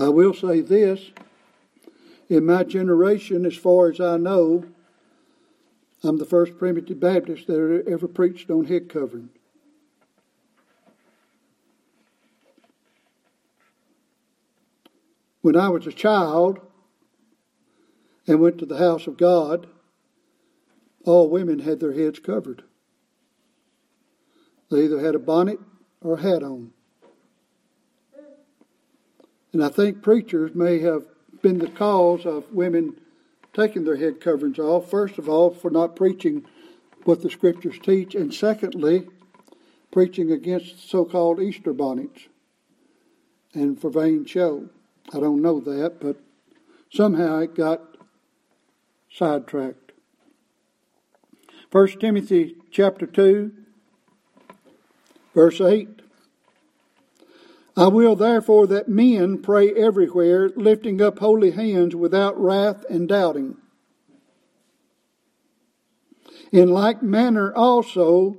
I 0.00 0.08
will 0.08 0.32
say 0.32 0.62
this 0.62 1.10
in 2.30 2.46
my 2.46 2.64
generation, 2.64 3.44
as 3.44 3.56
far 3.56 3.90
as 3.90 4.00
I 4.00 4.16
know, 4.16 4.64
I'm 6.02 6.16
the 6.16 6.24
first 6.24 6.56
primitive 6.56 6.98
Baptist 6.98 7.46
that 7.48 7.84
ever 7.86 8.08
preached 8.08 8.50
on 8.50 8.64
head 8.64 8.88
covering. 8.88 9.28
When 15.42 15.56
I 15.56 15.68
was 15.68 15.86
a 15.86 15.92
child 15.92 16.60
and 18.26 18.40
went 18.40 18.58
to 18.58 18.66
the 18.66 18.78
house 18.78 19.06
of 19.06 19.18
God, 19.18 19.66
all 21.04 21.28
women 21.28 21.58
had 21.58 21.80
their 21.80 21.92
heads 21.92 22.18
covered. 22.18 22.62
They 24.70 24.84
either 24.84 25.00
had 25.00 25.14
a 25.14 25.18
bonnet 25.18 25.58
or 26.00 26.14
a 26.14 26.22
hat 26.22 26.42
on. 26.42 26.72
And 29.52 29.64
I 29.64 29.68
think 29.68 30.02
preachers 30.02 30.54
may 30.54 30.78
have 30.80 31.04
been 31.42 31.58
the 31.58 31.68
cause 31.68 32.24
of 32.26 32.52
women 32.52 32.96
taking 33.52 33.84
their 33.84 33.96
head 33.96 34.20
coverings 34.20 34.58
off. 34.58 34.90
First 34.90 35.18
of 35.18 35.28
all, 35.28 35.50
for 35.50 35.70
not 35.70 35.96
preaching 35.96 36.46
what 37.04 37.22
the 37.22 37.30
scriptures 37.30 37.78
teach, 37.82 38.14
and 38.14 38.32
secondly, 38.32 39.08
preaching 39.90 40.30
against 40.30 40.88
so 40.88 41.04
called 41.04 41.40
Easter 41.40 41.72
bonnets 41.72 42.28
and 43.54 43.80
for 43.80 43.90
vain 43.90 44.24
show. 44.24 44.68
I 45.12 45.18
don't 45.18 45.42
know 45.42 45.60
that, 45.60 46.00
but 46.00 46.16
somehow 46.92 47.38
it 47.38 47.54
got 47.54 47.80
sidetracked. 49.12 49.92
1 51.72 51.88
Timothy 51.98 52.56
chapter 52.70 53.06
2, 53.06 53.52
verse 55.34 55.60
8. 55.60 55.88
I 57.80 57.86
will 57.86 58.14
therefore 58.14 58.66
that 58.66 58.90
men 58.90 59.38
pray 59.38 59.72
everywhere, 59.72 60.50
lifting 60.50 61.00
up 61.00 61.18
holy 61.18 61.52
hands 61.52 61.96
without 61.96 62.38
wrath 62.38 62.84
and 62.90 63.08
doubting. 63.08 63.56
In 66.52 66.68
like 66.68 67.02
manner 67.02 67.54
also, 67.54 68.36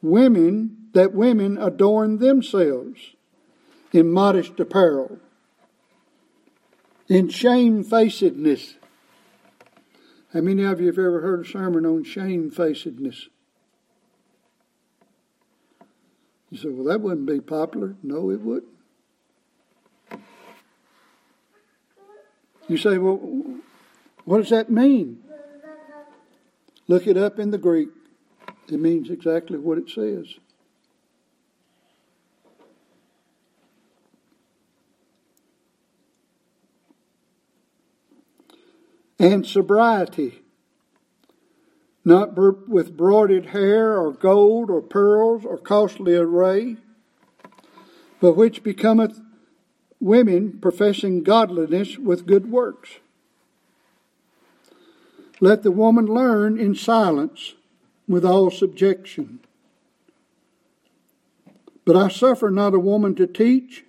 women, 0.00 0.86
that 0.92 1.12
women 1.12 1.58
adorn 1.58 2.18
themselves 2.18 3.16
in 3.92 4.12
modest 4.12 4.60
apparel, 4.60 5.18
in 7.08 7.28
shamefacedness. 7.28 8.76
How 10.32 10.42
many 10.42 10.62
of 10.62 10.80
you 10.80 10.86
have 10.86 10.98
ever 10.98 11.22
heard 11.22 11.44
a 11.44 11.48
sermon 11.48 11.84
on 11.84 12.04
shamefacedness? 12.04 13.30
You 16.52 16.58
say, 16.58 16.68
well, 16.68 16.84
that 16.84 17.00
wouldn't 17.00 17.26
be 17.26 17.40
popular. 17.40 17.96
No, 18.04 18.30
it 18.30 18.40
wouldn't. 18.42 18.75
You 22.68 22.76
say, 22.76 22.98
well, 22.98 23.20
what 24.24 24.38
does 24.38 24.50
that 24.50 24.70
mean? 24.70 25.22
Look 26.88 27.06
it 27.06 27.16
up 27.16 27.38
in 27.38 27.50
the 27.50 27.58
Greek. 27.58 27.88
It 28.68 28.80
means 28.80 29.10
exactly 29.10 29.58
what 29.58 29.78
it 29.78 29.88
says. 29.88 30.34
And 39.18 39.46
sobriety, 39.46 40.42
not 42.04 42.36
with 42.68 42.96
broided 42.96 43.46
hair 43.46 43.98
or 43.98 44.12
gold 44.12 44.70
or 44.70 44.82
pearls 44.82 45.44
or 45.44 45.56
costly 45.56 46.14
array, 46.14 46.76
but 48.20 48.36
which 48.36 48.62
becometh 48.62 49.20
women 50.00 50.58
professing 50.60 51.22
godliness 51.22 51.98
with 51.98 52.26
good 52.26 52.50
works. 52.50 52.96
Let 55.40 55.62
the 55.62 55.70
woman 55.70 56.06
learn 56.06 56.58
in 56.58 56.74
silence 56.74 57.54
with 58.08 58.24
all 58.24 58.50
subjection. 58.50 59.40
But 61.84 61.96
I 61.96 62.08
suffer 62.08 62.50
not 62.50 62.74
a 62.74 62.78
woman 62.78 63.14
to 63.16 63.26
teach, 63.26 63.84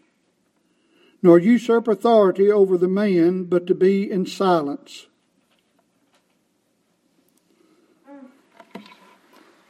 nor 1.24 1.40
usurp 1.40 1.88
authority 1.88 2.52
over 2.52 2.78
the 2.78 2.88
man, 2.88 3.46
but 3.46 3.66
to 3.68 3.76
be 3.76 4.10
in 4.10 4.26
silence. 4.26 5.08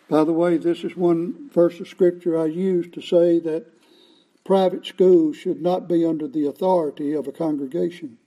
By 0.10 0.24
the 0.24 0.34
way, 0.34 0.58
this 0.58 0.84
is 0.84 0.96
one 0.96 1.50
verse 1.50 1.80
of 1.80 1.88
scripture 1.88 2.40
I 2.40 2.46
use 2.46 2.88
to 2.94 3.02
say 3.02 3.40
that 3.40 3.66
private 4.48 4.86
schools 4.86 5.36
should 5.36 5.62
not 5.62 5.89
be 5.89 6.06
under 6.06 6.26
the 6.26 6.48
authority 6.48 7.12
of 7.12 7.28
a 7.28 7.34
congregation. 7.34 8.18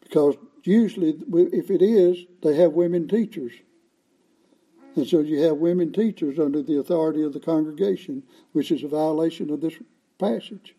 Because 0.00 0.36
usually, 0.62 1.18
if 1.52 1.68
it 1.68 1.82
is, 1.82 2.24
they 2.42 2.54
have 2.54 2.74
women 2.74 3.08
teachers. 3.08 3.52
And 4.94 5.04
so 5.04 5.18
you 5.18 5.42
have 5.42 5.56
women 5.56 5.92
teachers 5.92 6.38
under 6.38 6.62
the 6.62 6.78
authority 6.78 7.24
of 7.24 7.32
the 7.32 7.40
congregation, 7.40 8.22
which 8.52 8.70
is 8.70 8.84
a 8.84 8.88
violation 8.88 9.50
of 9.50 9.60
this 9.62 9.74
passage. 10.20 10.76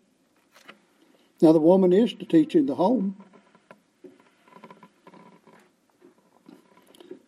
Now, 1.42 1.52
the 1.52 1.60
woman 1.60 1.92
is 1.92 2.14
to 2.14 2.26
teach 2.26 2.56
in 2.56 2.68
the 2.68 2.76
home. 2.76 3.22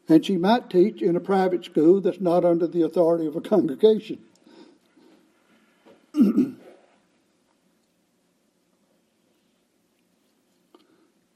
And 0.07 0.25
she 0.25 0.37
might 0.37 0.69
teach 0.69 1.01
in 1.01 1.17
a 1.17 1.21
private 1.21 1.65
school 1.65 1.99
that's 1.99 2.21
not 2.21 2.45
under 2.45 2.65
the 2.65 2.83
authority 2.83 3.25
of 3.27 3.35
a 3.35 3.41
congregation. 3.41 4.19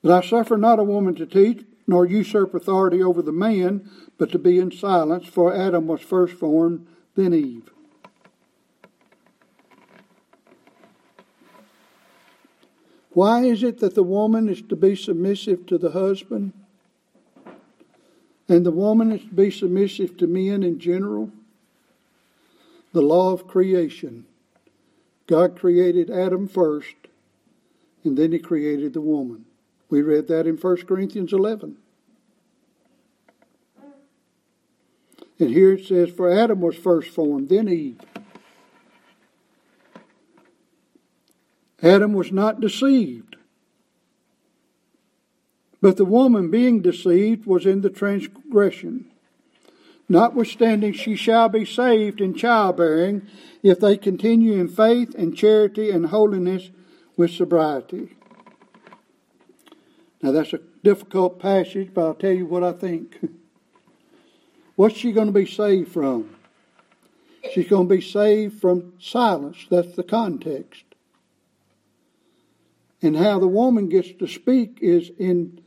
But 0.06 0.24
I 0.24 0.30
suffer 0.30 0.56
not 0.56 0.78
a 0.78 0.84
woman 0.84 1.16
to 1.16 1.26
teach, 1.26 1.66
nor 1.88 2.06
usurp 2.06 2.54
authority 2.54 3.02
over 3.02 3.24
the 3.24 3.32
man, 3.32 3.90
but 4.20 4.32
to 4.34 4.38
be 4.38 4.60
in 4.60 4.72
silence, 4.72 5.26
for 5.26 5.52
Adam 5.52 5.88
was 5.88 6.00
first 6.00 6.36
formed, 6.36 6.86
then 7.16 7.34
Eve. 7.34 7.72
Why 13.14 13.46
is 13.46 13.64
it 13.64 13.80
that 13.80 13.96
the 13.96 14.04
woman 14.04 14.48
is 14.48 14.62
to 14.62 14.76
be 14.76 14.96
submissive 14.96 15.66
to 15.66 15.80
the 15.80 15.90
husband? 15.90 16.54
And 18.48 18.64
the 18.64 18.70
woman 18.70 19.12
is 19.12 19.22
to 19.22 19.34
be 19.34 19.50
submissive 19.50 20.18
to 20.18 20.28
men 20.28 20.62
in 20.62 20.78
general? 20.78 21.32
The 22.94 23.02
law 23.02 23.34
of 23.34 23.48
creation. 23.48 24.28
God 25.26 25.58
created 25.58 26.12
Adam 26.12 26.48
first, 26.48 26.96
and 28.04 28.16
then 28.16 28.34
he 28.34 28.38
created 28.38 28.94
the 28.94 29.02
woman. 29.02 29.46
We 29.90 30.02
read 30.02 30.28
that 30.28 30.48
in 30.48 30.58
1 30.58 30.78
Corinthians 30.86 31.34
11. 31.34 31.78
And 35.40 35.50
here 35.50 35.74
it 35.74 35.86
says, 35.86 36.10
For 36.10 36.32
Adam 36.32 36.62
was 36.62 36.76
first 36.76 37.10
formed, 37.10 37.50
then 37.50 37.68
Eve. 37.68 38.00
Adam 41.84 42.14
was 42.14 42.32
not 42.32 42.62
deceived. 42.62 43.36
But 45.82 45.98
the 45.98 46.06
woman 46.06 46.50
being 46.50 46.82
deceived 46.82 47.46
was 47.46 47.66
in 47.66 47.82
the 47.82 47.90
transgression. 47.90 49.06
Notwithstanding, 50.08 50.94
she 50.94 51.16
shall 51.16 51.50
be 51.50 51.66
saved 51.66 52.22
in 52.22 52.34
childbearing 52.34 53.28
if 53.62 53.80
they 53.80 53.98
continue 53.98 54.54
in 54.54 54.68
faith 54.68 55.14
and 55.16 55.36
charity 55.36 55.90
and 55.90 56.08
holiness 56.08 56.70
with 57.18 57.32
sobriety. 57.32 58.16
Now, 60.22 60.32
that's 60.32 60.54
a 60.54 60.60
difficult 60.84 61.40
passage, 61.40 61.92
but 61.94 62.06
I'll 62.06 62.14
tell 62.14 62.32
you 62.32 62.46
what 62.46 62.64
I 62.64 62.72
think. 62.72 63.18
What's 64.76 64.98
she 64.98 65.12
going 65.12 65.28
to 65.28 65.34
be 65.34 65.46
saved 65.46 65.92
from? 65.92 66.36
She's 67.54 67.68
going 67.68 67.88
to 67.88 67.96
be 67.96 68.02
saved 68.02 68.60
from 68.60 68.94
silence. 69.00 69.68
That's 69.70 69.96
the 69.96 70.04
context. 70.04 70.84
And 73.02 73.16
how 73.16 73.40
the 73.40 73.48
woman 73.48 73.88
gets 73.88 74.12
to 74.14 74.28
speak 74.28 74.80
is 74.82 75.12
in 75.20 75.62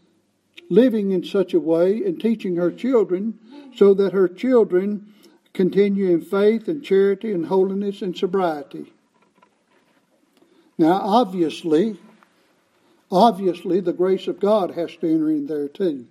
living 0.68 1.12
in 1.12 1.24
such 1.24 1.54
a 1.54 1.60
way 1.60 2.02
and 2.04 2.20
teaching 2.20 2.56
her 2.56 2.70
children 2.70 3.38
so 3.74 3.94
that 3.94 4.12
her 4.12 4.28
children 4.28 5.14
continue 5.52 6.10
in 6.10 6.20
faith 6.20 6.68
and 6.68 6.84
charity 6.84 7.32
and 7.32 7.46
holiness 7.46 8.02
and 8.02 8.16
sobriety. 8.16 8.92
Now, 10.76 11.00
obviously, 11.02 11.98
obviously, 13.10 13.80
the 13.80 13.92
grace 13.92 14.26
of 14.26 14.40
God 14.40 14.72
has 14.72 14.94
to 14.96 15.08
enter 15.08 15.30
in 15.30 15.46
there 15.46 15.68
too. 15.68 16.06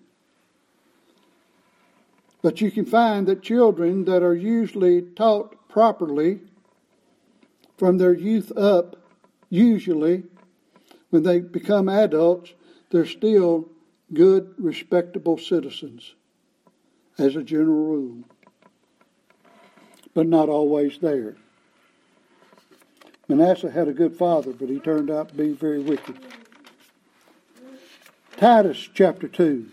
But 2.42 2.62
you 2.62 2.72
can 2.72 2.86
find 2.86 3.28
that 3.28 3.42
children 3.42 4.06
that 4.06 4.24
are 4.24 4.36
usually 4.36 5.02
taught 5.02 5.68
properly 5.70 6.40
from 7.78 7.98
their 7.98 8.14
youth 8.14 8.56
up, 8.58 8.96
usually, 9.50 10.24
when 11.10 11.24
they 11.24 11.40
become 11.40 11.90
adults, 11.90 12.54
they're 12.90 13.06
still 13.06 13.70
good, 14.14 14.54
respectable 14.58 15.38
citizens, 15.38 16.16
as 17.18 17.36
a 17.36 17.44
general 17.44 17.86
rule, 17.86 18.24
but 20.14 20.28
not 20.28 20.50
always 20.50 20.98
there. 21.00 21.36
Manasseh 23.28 23.70
had 23.70 23.88
a 23.88 23.94
good 23.94 24.16
father, 24.16 24.54
but 24.54 24.70
he 24.70 24.80
turned 24.80 25.12
out 25.12 25.30
to 25.30 25.36
be 25.36 25.50
very 25.50 25.80
wicked. 25.80 26.18
Titus 28.38 28.88
chapter 28.94 29.28
2. 29.28 29.66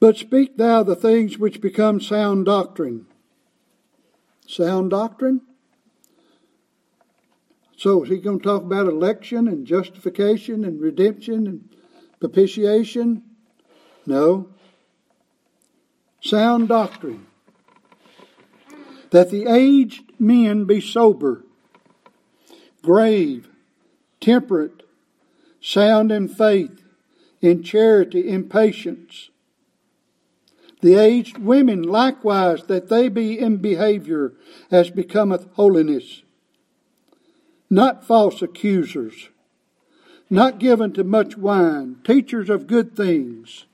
But 0.00 0.16
speak 0.16 0.56
thou 0.56 0.82
the 0.82 0.96
things 0.96 1.38
which 1.38 1.60
become 1.60 2.00
sound 2.00 2.46
doctrine. 2.46 3.06
Sound 4.48 4.90
doctrine? 4.90 5.42
So 7.76 8.02
is 8.02 8.10
he 8.10 8.18
going 8.18 8.40
to 8.40 8.44
talk 8.44 8.62
about 8.62 8.88
election 8.88 9.46
and 9.46 9.64
justification 9.64 10.64
and 10.64 10.80
redemption 10.80 11.46
and 11.46 11.68
propitiation? 12.18 13.22
No. 14.04 14.48
Sound 16.20 16.66
doctrine. 16.68 17.26
That 19.10 19.30
the 19.30 19.46
aged 19.46 20.12
men 20.18 20.64
be 20.64 20.80
sober, 20.80 21.44
grave, 22.82 23.48
temperate, 24.20 24.82
sound 25.60 26.12
in 26.12 26.28
faith, 26.28 26.82
in 27.40 27.62
charity, 27.62 28.28
in 28.28 28.48
patience. 28.48 29.30
The 30.80 30.94
aged 30.94 31.38
women 31.38 31.82
likewise, 31.82 32.64
that 32.64 32.88
they 32.88 33.08
be 33.08 33.38
in 33.38 33.58
behavior 33.58 34.32
as 34.70 34.90
becometh 34.90 35.46
holiness, 35.54 36.22
not 37.68 38.06
false 38.06 38.40
accusers, 38.40 39.28
not 40.30 40.58
given 40.58 40.92
to 40.92 41.04
much 41.04 41.36
wine, 41.36 41.96
teachers 42.04 42.48
of 42.48 42.66
good 42.66 42.96
things, 42.96 43.66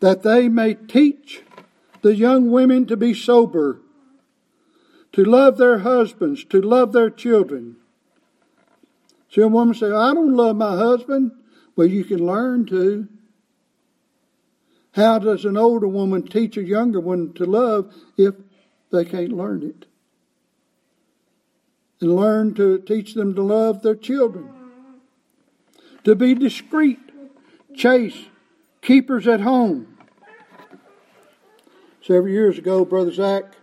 that 0.00 0.22
they 0.22 0.48
may 0.48 0.74
teach 0.74 1.42
the 2.02 2.14
young 2.14 2.50
women 2.50 2.86
to 2.86 2.96
be 2.96 3.14
sober, 3.14 3.80
to 5.16 5.24
love 5.24 5.56
their 5.56 5.78
husbands, 5.78 6.44
to 6.44 6.60
love 6.60 6.92
their 6.92 7.08
children. 7.08 7.76
See 9.30 9.40
a 9.40 9.48
woman 9.48 9.74
say, 9.74 9.86
I 9.86 10.12
don't 10.12 10.36
love 10.36 10.56
my 10.56 10.76
husband. 10.76 11.32
Well, 11.74 11.86
you 11.86 12.04
can 12.04 12.18
learn 12.18 12.66
to. 12.66 13.08
How 14.92 15.18
does 15.18 15.46
an 15.46 15.56
older 15.56 15.88
woman 15.88 16.26
teach 16.26 16.58
a 16.58 16.62
younger 16.62 17.00
one 17.00 17.32
to 17.32 17.46
love 17.46 17.94
if 18.18 18.34
they 18.92 19.06
can't 19.06 19.32
learn 19.32 19.62
it? 19.62 19.86
And 22.02 22.14
learn 22.14 22.52
to 22.56 22.78
teach 22.80 23.14
them 23.14 23.34
to 23.36 23.42
love 23.42 23.80
their 23.80 23.96
children. 23.96 24.50
To 26.04 26.14
be 26.14 26.34
discreet, 26.34 27.00
chaste, 27.74 28.28
keepers 28.82 29.26
at 29.26 29.40
home. 29.40 29.96
Several 32.02 32.30
years 32.30 32.58
ago, 32.58 32.84
Brother 32.84 33.12
Zach 33.12 33.56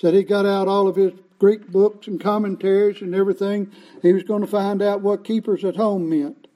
said 0.00 0.14
he 0.14 0.22
got 0.22 0.46
out 0.46 0.66
all 0.66 0.88
of 0.88 0.96
his 0.96 1.12
Greek 1.38 1.70
books 1.70 2.06
and 2.06 2.18
commentaries 2.18 3.02
and 3.02 3.14
everything. 3.14 3.70
He 4.00 4.14
was 4.14 4.22
going 4.22 4.40
to 4.40 4.46
find 4.46 4.80
out 4.80 5.02
what 5.02 5.24
keepers 5.24 5.62
at 5.62 5.76
home 5.76 6.08
meant. 6.08 6.46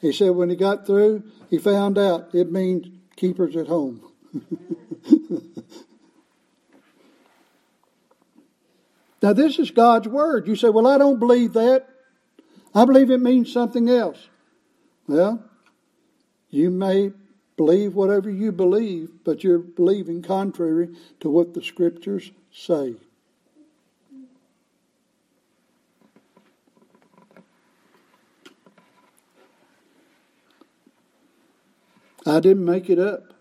He 0.00 0.12
said 0.12 0.30
when 0.30 0.48
he 0.48 0.56
got 0.56 0.86
through, 0.86 1.24
he 1.50 1.58
found 1.58 1.98
out 1.98 2.34
it 2.34 2.50
means 2.50 2.86
keepers 3.14 3.54
at 3.54 3.66
home. 3.66 4.00
now, 9.22 9.34
this 9.34 9.58
is 9.58 9.70
God's 9.70 10.08
Word. 10.08 10.48
You 10.48 10.56
say, 10.56 10.70
well, 10.70 10.86
I 10.86 10.96
don't 10.96 11.18
believe 11.18 11.52
that. 11.52 11.86
I 12.74 12.86
believe 12.86 13.10
it 13.10 13.20
means 13.20 13.52
something 13.52 13.90
else. 13.90 14.26
Well, 15.06 15.44
you 16.48 16.70
may 16.70 17.12
believe 17.58 17.94
whatever 17.94 18.30
you 18.30 18.52
believe, 18.52 19.10
but 19.22 19.44
you're 19.44 19.58
believing 19.58 20.22
contrary 20.22 20.88
to 21.20 21.28
what 21.28 21.52
the 21.52 21.62
Scriptures 21.62 22.30
say. 22.56 22.94
I 32.26 32.40
didn't 32.40 32.64
make 32.64 32.90
it 32.90 32.98
up. 32.98 33.34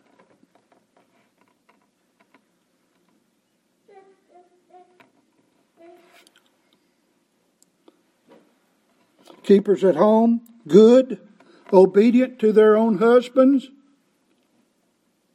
Keepers 9.44 9.84
at 9.84 9.96
home, 9.96 10.42
good, 10.68 11.20
obedient 11.72 12.40
to 12.40 12.52
their 12.52 12.76
own 12.76 12.98
husbands. 12.98 13.70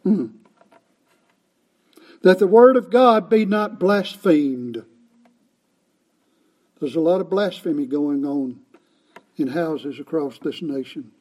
Hmm. 0.02 0.39
That 2.22 2.38
the 2.38 2.46
word 2.46 2.76
of 2.76 2.90
God 2.90 3.30
be 3.30 3.44
not 3.44 3.78
blasphemed. 3.78 4.84
There's 6.78 6.96
a 6.96 7.00
lot 7.00 7.20
of 7.20 7.30
blasphemy 7.30 7.86
going 7.86 8.24
on 8.24 8.60
in 9.36 9.48
houses 9.48 9.98
across 9.98 10.38
this 10.38 10.62
nation. 10.62 11.12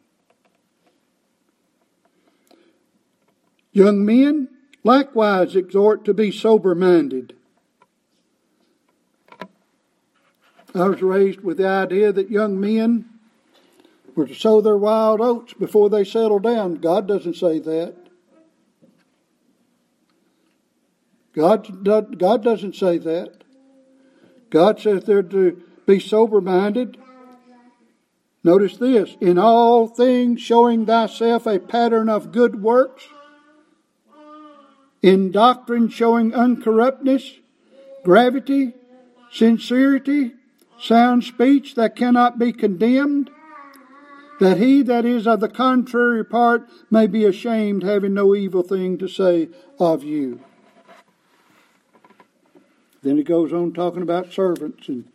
Young 3.72 4.04
men, 4.04 4.50
likewise 4.84 5.56
exhort 5.56 6.04
to 6.06 6.14
be 6.14 6.32
sober 6.32 6.76
minded. 6.76 7.34
I 10.74 10.88
was 10.88 11.02
raised 11.02 11.42
with 11.42 11.58
the 11.58 11.68
idea 11.68 12.12
that 12.12 12.30
young 12.30 12.60
men 12.60 13.06
were 14.16 14.28
to 14.28 14.36
sow 14.36 14.62
their 14.62 14.78
wild 14.78 15.22
oats 15.22 15.54
before 15.54 15.90
they 15.90 16.04
settle 16.04 16.40
down. 16.40 16.76
God 16.76 17.08
doesn't 17.08 17.36
say 17.36 17.60
that. 17.60 17.96
God, 21.40 22.18
God 22.18 22.44
doesn't 22.44 22.76
say 22.76 22.98
that. 22.98 23.46
God 24.50 24.82
says 24.82 25.06
they're 25.06 25.24
to 25.24 25.64
be 25.86 25.98
sober 25.98 26.42
minded. 26.42 26.98
Notice 28.44 28.76
this 28.76 29.16
in 29.22 29.38
all 29.38 29.88
things 29.88 30.42
showing 30.42 30.86
thyself 30.86 31.46
a 31.46 31.58
pattern 31.58 32.10
of 32.10 32.34
good 32.34 32.62
works 32.62 33.08
in 35.02 35.32
doctrine 35.32 35.88
showing 35.88 36.32
uncorruptness, 36.32 37.38
gravity, 38.04 38.74
sincerity, 39.32 40.34
sound 40.78 41.24
speech 41.24 41.76
that 41.76 41.96
cannot 41.96 42.38
be 42.38 42.52
condemned, 42.52 43.30
that 44.42 44.58
he 44.58 44.82
that 44.82 45.06
is 45.06 45.26
of 45.26 45.40
the 45.40 45.48
contrary 45.48 46.26
part 46.26 46.68
may 46.92 47.08
be 47.08 47.24
ashamed, 47.24 47.84
having 47.84 48.14
no 48.14 48.36
evil 48.36 48.62
thing 48.62 48.98
to 48.98 49.08
say 49.08 49.48
of 49.80 50.04
you. 50.04 50.42
Then 53.02 53.18
he 53.18 53.24
goes 53.24 53.54
on 53.54 53.74
talking 53.74 54.02
about 54.02 54.34
servants 54.34 54.90
and 54.90 55.06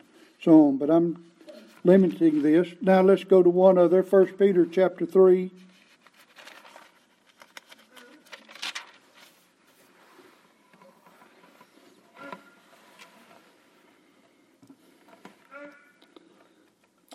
so 0.41 0.67
on, 0.67 0.77
but 0.77 0.89
I'm 0.89 1.23
limiting 1.83 2.41
this. 2.41 2.67
Now 2.81 3.01
let's 3.01 3.23
go 3.23 3.43
to 3.43 3.49
one 3.49 3.77
other, 3.77 4.01
First 4.01 4.37
Peter 4.37 4.65
chapter 4.65 5.05
3. 5.05 5.51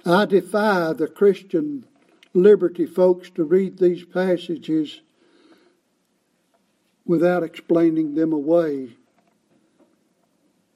I 0.06 0.24
defy 0.24 0.92
the 0.92 1.06
Christian 1.06 1.84
liberty 2.32 2.86
folks 2.86 3.28
to 3.30 3.44
read 3.44 3.78
these 3.78 4.04
passages 4.04 5.02
without 7.04 7.42
explaining 7.42 8.14
them 8.14 8.32
away 8.32 8.96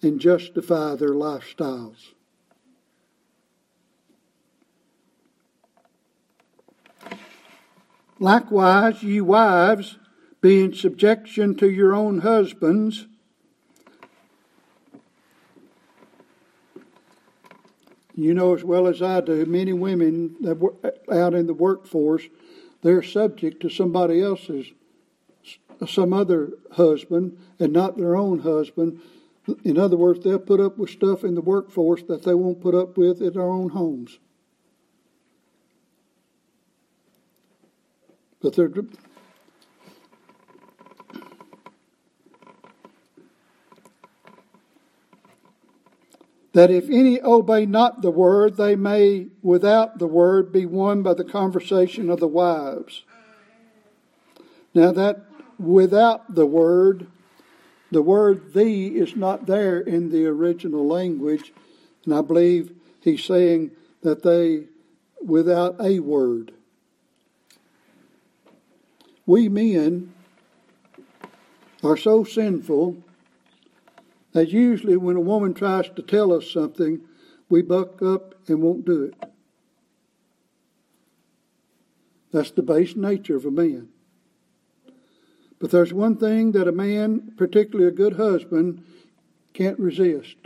and 0.05 0.21
justify 0.21 0.95
their 0.95 1.11
lifestyles. 1.11 2.13
Likewise, 8.21 9.03
ye 9.03 9.21
wives, 9.21 9.99
be 10.41 10.63
in 10.63 10.75
subjection 10.75 11.57
to 11.57 11.69
your 11.69 11.95
own 11.95 12.21
husbands 12.21 13.07
You 18.17 18.33
know 18.33 18.55
as 18.55 18.63
well 18.63 18.87
as 18.87 19.03
I 19.03 19.21
do, 19.21 19.45
many 19.45 19.73
women 19.73 20.37
that 20.41 20.59
were 20.59 20.75
out 21.11 21.35
in 21.35 21.47
the 21.47 21.55
workforce, 21.55 22.23
they're 22.83 23.03
subject 23.03 23.61
to 23.63 23.69
somebody 23.69 24.23
else's, 24.23 24.67
some 25.89 26.13
other 26.13 26.53
husband, 26.73 27.37
and 27.59 27.73
not 27.73 27.97
their 27.97 28.15
own 28.15 28.41
husband. 28.41 29.01
In 29.65 29.79
other 29.79 29.97
words, 29.97 30.25
they'll 30.25 30.39
put 30.39 30.61
up 30.61 30.79
with 30.79 30.91
stuff 30.91 31.23
in 31.23 31.35
the 31.35 31.43
workforce 31.43 32.03
that 32.05 32.23
they 32.23 32.35
won't 32.35 32.61
put 32.61 32.75
up 32.75 32.97
with 32.97 33.21
in 33.21 33.33
their 33.35 33.43
own 33.43 33.71
homes. 33.71 34.19
But 38.41 38.57
they're 38.57 38.71
that 46.55 46.71
if 46.71 46.89
any 46.89 47.21
obey 47.21 47.67
not 47.67 48.01
the 48.01 48.13
word, 48.13 48.57
they 48.57 48.77
may 48.77 49.27
without 49.43 49.99
the 49.99 50.07
word 50.07 50.53
be 50.53 50.65
won 50.65 51.03
by 51.03 51.13
the 51.13 51.25
conversation 51.25 52.09
of 52.09 52.21
the 52.21 52.29
wives. 52.29 53.03
Now, 54.73 54.93
that 54.93 55.25
without 55.59 56.35
the 56.35 56.47
word, 56.47 57.09
the 57.95 58.03
word 58.03 58.55
thee 58.55 58.89
is 58.89 59.15
not 59.15 59.47
there 59.47 59.79
in 59.79 60.11
the 60.11 60.27
original 60.27 60.85
language, 60.85 61.53
and 62.05 62.13
I 62.13 62.23
believe 62.23 62.75
he's 63.01 63.23
saying 63.23 63.71
that 64.03 64.25
they 64.25 64.65
without 65.25 65.81
a 65.81 66.01
word. 66.01 66.53
We 69.27 69.49
men 69.49 70.13
are 71.85 71.97
so 71.97 72.25
sinful 72.25 72.97
that 74.33 74.49
usually 74.49 74.97
when 74.97 75.15
a 75.15 75.21
woman 75.21 75.55
tries 75.55 75.89
to 75.91 76.03
tell 76.03 76.33
us 76.33 76.51
something, 76.51 77.01
we 77.49 77.63
buck 77.63 78.03
up 78.03 78.35
and 78.49 78.61
won't 78.61 78.85
do 78.85 79.05
it. 79.05 79.15
That's 82.33 82.51
the 82.51 82.63
base 82.63 82.97
nature 82.97 83.37
of 83.37 83.45
a 83.45 83.53
man. 83.53 83.94
But 85.59 85.71
there's 85.71 85.93
one 85.93 86.17
thing 86.17 86.53
that 86.53 86.69
a 86.69 86.73
man, 86.73 87.33
particularly 87.37 87.89
a 87.89 87.93
good 87.93 88.15
husband, 88.15 88.85
can't 89.53 89.79
resist. 89.79 90.37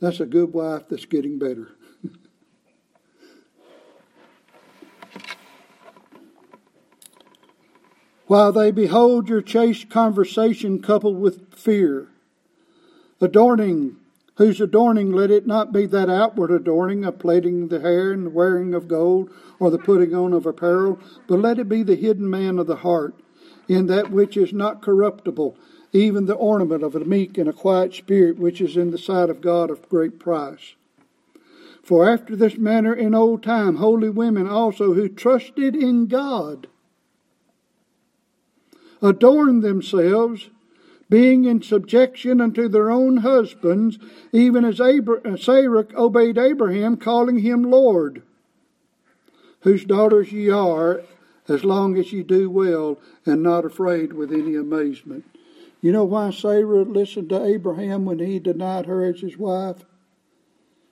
That's 0.00 0.20
a 0.20 0.26
good 0.26 0.52
wife 0.52 0.88
that's 0.88 1.06
getting 1.06 1.38
better. 1.38 1.70
While 8.26 8.52
they 8.52 8.70
behold 8.70 9.28
your 9.28 9.42
chaste 9.42 9.90
conversation 9.90 10.80
coupled 10.82 11.20
with 11.20 11.54
fear, 11.54 12.08
adorning 13.20 13.96
whose 14.36 14.60
adorning 14.60 15.12
let 15.12 15.30
it 15.30 15.46
not 15.46 15.72
be 15.72 15.86
that 15.86 16.10
outward 16.10 16.50
adorning 16.50 17.04
of 17.04 17.18
plaiting 17.18 17.68
the 17.68 17.80
hair 17.80 18.12
and 18.12 18.26
the 18.26 18.30
wearing 18.30 18.74
of 18.74 18.88
gold 18.88 19.30
or 19.60 19.70
the 19.70 19.78
putting 19.78 20.14
on 20.14 20.32
of 20.32 20.44
apparel, 20.44 20.98
but 21.28 21.38
let 21.38 21.58
it 21.58 21.68
be 21.68 21.82
the 21.82 21.94
hidden 21.94 22.28
man 22.28 22.58
of 22.58 22.66
the 22.66 22.76
heart, 22.76 23.14
in 23.68 23.86
that 23.86 24.10
which 24.10 24.36
is 24.36 24.52
not 24.52 24.82
corruptible, 24.82 25.56
even 25.92 26.26
the 26.26 26.34
ornament 26.34 26.82
of 26.82 26.94
a 26.94 27.04
meek 27.04 27.38
and 27.38 27.48
a 27.48 27.52
quiet 27.52 27.94
spirit, 27.94 28.38
which 28.38 28.60
is 28.60 28.76
in 28.76 28.90
the 28.90 28.98
sight 28.98 29.30
of 29.30 29.40
God 29.40 29.70
of 29.70 29.88
great 29.88 30.18
price. 30.18 30.74
For 31.82 32.08
after 32.10 32.34
this 32.34 32.56
manner 32.56 32.94
in 32.94 33.14
old 33.14 33.42
time, 33.42 33.76
holy 33.76 34.08
women 34.08 34.48
also 34.48 34.94
who 34.94 35.08
trusted 35.08 35.76
in 35.76 36.06
God 36.06 36.66
adorned 39.02 39.62
themselves 39.62 40.48
being 41.10 41.44
in 41.44 41.62
subjection 41.62 42.40
unto 42.40 42.68
their 42.68 42.90
own 42.90 43.18
husbands, 43.18 43.98
even 44.32 44.64
as 44.64 44.80
Abra- 44.80 45.20
uh, 45.24 45.36
Sarah 45.36 45.86
obeyed 45.94 46.38
Abraham, 46.38 46.96
calling 46.96 47.38
him 47.38 47.62
Lord, 47.62 48.22
whose 49.60 49.84
daughters 49.84 50.32
ye 50.32 50.50
are, 50.50 51.02
as 51.48 51.64
long 51.64 51.98
as 51.98 52.12
you 52.12 52.24
do 52.24 52.48
well, 52.48 52.98
and 53.26 53.42
not 53.42 53.64
afraid 53.64 54.12
with 54.12 54.32
any 54.32 54.56
amazement. 54.56 55.24
You 55.80 55.92
know 55.92 56.04
why 56.04 56.30
Sarah 56.30 56.82
listened 56.82 57.28
to 57.28 57.44
Abraham 57.44 58.06
when 58.06 58.18
he 58.18 58.38
denied 58.38 58.86
her 58.86 59.04
as 59.04 59.20
his 59.20 59.36
wife? 59.36 59.84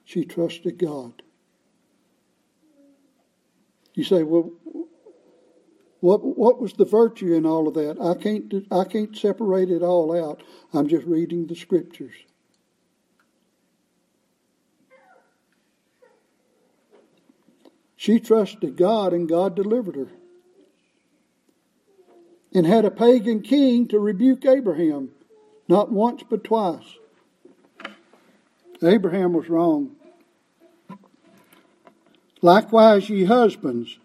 She 0.05 0.25
trusted 0.25 0.79
God. 0.79 1.23
You 3.95 4.05
say, 4.05 4.23
well, 4.23 4.51
what 6.01 6.37
what 6.37 6.61
was 6.61 6.73
the 6.73 6.85
virtue 6.85 7.33
in 7.33 7.47
all 7.47 7.69
of 7.69 7.75
that? 7.75 7.97
I 8.01 8.21
can't 8.21 8.53
I 8.71 8.85
can't 8.85 9.17
separate 9.17 9.71
it 9.71 9.83
all 9.83 10.13
out. 10.15 10.43
I'm 10.75 10.89
just 10.89 11.07
reading 11.07 11.47
the 11.47 11.55
scriptures. 11.55 12.15
She 17.95 18.19
trusted 18.19 18.77
God 18.77 19.13
and 19.13 19.29
God 19.29 19.55
delivered 19.55 19.95
her. 19.95 20.09
And 22.55 22.67
had 22.67 22.85
a 22.85 22.91
pagan 22.91 23.41
king 23.41 23.89
to 23.89 23.99
rebuke 23.99 24.45
Abraham, 24.45 25.11
not 25.69 25.91
once 25.91 26.23
but 26.29 26.45
twice. 26.45 26.97
Abraham 28.83 29.33
was 29.33 29.49
wrong. 29.49 29.97
Likewise, 32.43 33.09
ye 33.09 33.25
husbands. 33.25 33.99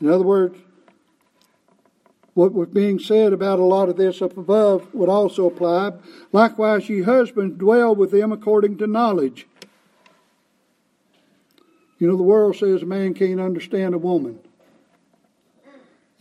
In 0.00 0.08
other 0.08 0.24
words, 0.24 0.58
what 2.34 2.54
was 2.54 2.68
being 2.68 2.98
said 2.98 3.34
about 3.34 3.58
a 3.58 3.64
lot 3.64 3.90
of 3.90 3.96
this 3.96 4.22
up 4.22 4.38
above 4.38 4.92
would 4.94 5.10
also 5.10 5.46
apply. 5.46 5.92
Likewise, 6.32 6.88
ye 6.88 7.02
husbands, 7.02 7.58
dwell 7.58 7.94
with 7.94 8.10
them 8.10 8.32
according 8.32 8.78
to 8.78 8.86
knowledge. 8.86 9.46
You 11.98 12.08
know, 12.08 12.16
the 12.16 12.22
world 12.22 12.56
says 12.56 12.82
a 12.82 12.86
man 12.86 13.12
can't 13.14 13.40
understand 13.40 13.94
a 13.94 13.98
woman. 13.98 14.40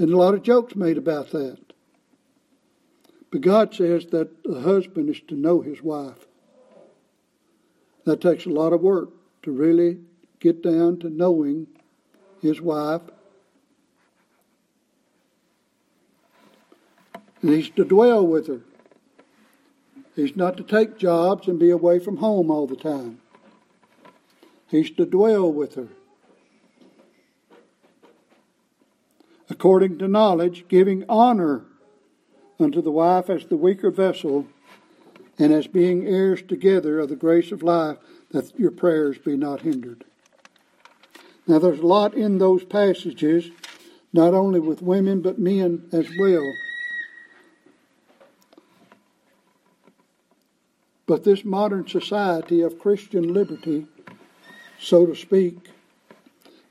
And 0.01 0.11
a 0.11 0.17
lot 0.17 0.33
of 0.33 0.41
jokes 0.41 0.75
made 0.75 0.97
about 0.97 1.29
that. 1.29 1.59
But 3.29 3.41
God 3.41 3.75
says 3.75 4.07
that 4.07 4.43
the 4.43 4.61
husband 4.61 5.09
is 5.09 5.21
to 5.27 5.35
know 5.35 5.61
his 5.61 5.83
wife. 5.83 6.25
That 8.05 8.19
takes 8.19 8.45
a 8.45 8.49
lot 8.49 8.73
of 8.73 8.81
work 8.81 9.11
to 9.43 9.51
really 9.51 9.99
get 10.39 10.63
down 10.63 10.97
to 11.01 11.09
knowing 11.09 11.67
his 12.41 12.59
wife 12.59 13.03
And 17.41 17.51
he's 17.51 17.69
to 17.71 17.83
dwell 17.83 18.25
with 18.25 18.47
her. 18.47 18.61
He's 20.15 20.35
not 20.35 20.57
to 20.57 20.63
take 20.63 20.97
jobs 20.97 21.47
and 21.47 21.57
be 21.57 21.69
away 21.69 21.99
from 21.99 22.17
home 22.17 22.51
all 22.51 22.67
the 22.67 22.75
time. 22.75 23.19
He's 24.67 24.91
to 24.91 25.05
dwell 25.05 25.51
with 25.51 25.75
her. 25.75 25.87
According 29.51 29.97
to 29.97 30.07
knowledge, 30.07 30.63
giving 30.69 31.03
honor 31.09 31.65
unto 32.57 32.81
the 32.81 32.89
wife 32.89 33.29
as 33.29 33.43
the 33.43 33.57
weaker 33.57 33.91
vessel, 33.91 34.47
and 35.37 35.51
as 35.51 35.67
being 35.67 36.07
heirs 36.07 36.41
together 36.41 36.99
of 36.99 37.09
the 37.09 37.17
grace 37.17 37.51
of 37.51 37.61
life, 37.61 37.97
that 38.29 38.57
your 38.57 38.71
prayers 38.71 39.17
be 39.17 39.35
not 39.35 39.59
hindered. 39.61 40.05
Now, 41.47 41.59
there's 41.59 41.81
a 41.81 41.85
lot 41.85 42.13
in 42.13 42.37
those 42.37 42.63
passages, 42.63 43.51
not 44.13 44.33
only 44.33 44.61
with 44.61 44.81
women, 44.81 45.21
but 45.21 45.37
men 45.37 45.85
as 45.91 46.07
well. 46.17 46.49
But 51.05 51.25
this 51.25 51.43
modern 51.43 51.89
society 51.89 52.61
of 52.61 52.79
Christian 52.79 53.33
liberty, 53.33 53.87
so 54.79 55.05
to 55.05 55.13
speak, 55.13 55.57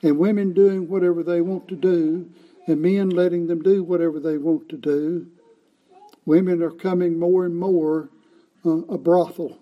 and 0.02 0.16
women 0.16 0.54
doing 0.54 0.88
whatever 0.88 1.22
they 1.22 1.42
want 1.42 1.68
to 1.68 1.76
do, 1.76 2.30
and 2.66 2.80
men 2.80 3.10
letting 3.10 3.46
them 3.46 3.62
do 3.62 3.82
whatever 3.82 4.20
they 4.20 4.38
want 4.38 4.68
to 4.68 4.76
do, 4.76 5.26
women 6.24 6.62
are 6.62 6.70
coming 6.70 7.18
more 7.18 7.44
and 7.44 7.56
more 7.56 8.10
uh, 8.64 8.82
a 8.88 8.98
brothel. 8.98 9.58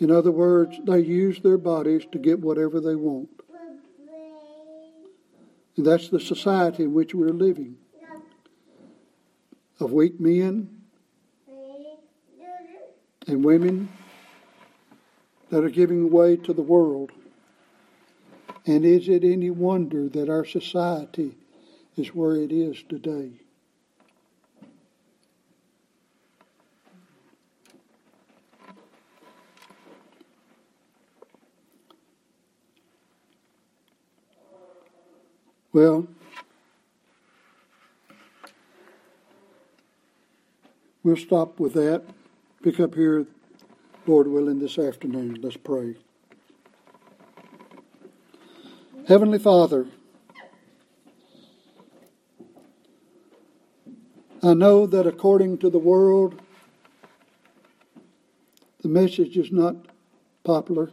In 0.00 0.10
other 0.10 0.32
words, 0.32 0.78
they 0.84 1.00
use 1.00 1.40
their 1.40 1.58
bodies 1.58 2.04
to 2.12 2.18
get 2.18 2.40
whatever 2.40 2.80
they 2.80 2.94
want. 2.94 3.28
And 5.76 5.86
that's 5.86 6.08
the 6.08 6.20
society 6.20 6.84
in 6.84 6.92
which 6.92 7.14
we're 7.14 7.28
living. 7.28 7.76
Of 9.80 9.92
weak 9.92 10.20
men 10.20 10.68
and 13.26 13.44
women 13.44 13.88
that 15.50 15.64
are 15.64 15.70
giving 15.70 16.10
way 16.10 16.36
to 16.36 16.52
the 16.52 16.62
world. 16.62 17.10
And 18.66 18.84
is 18.84 19.08
it 19.08 19.24
any 19.24 19.50
wonder 19.50 20.08
that 20.08 20.28
our 20.28 20.44
society 20.44 21.36
is 21.96 22.14
where 22.14 22.36
it 22.36 22.50
is 22.50 22.82
today? 22.88 23.32
Well, 35.72 36.06
we'll 41.02 41.16
stop 41.16 41.58
with 41.58 41.74
that 41.74 42.04
pick 42.64 42.80
up 42.80 42.94
here, 42.94 43.26
Lord 44.06 44.26
willing, 44.26 44.58
this 44.58 44.78
afternoon. 44.78 45.38
Let's 45.42 45.58
pray. 45.58 45.96
Heavenly 49.06 49.38
Father, 49.38 49.86
I 54.42 54.54
know 54.54 54.86
that 54.86 55.06
according 55.06 55.58
to 55.58 55.68
the 55.68 55.78
world, 55.78 56.40
the 58.80 58.88
message 58.88 59.36
is 59.36 59.52
not 59.52 59.76
popular. 60.42 60.90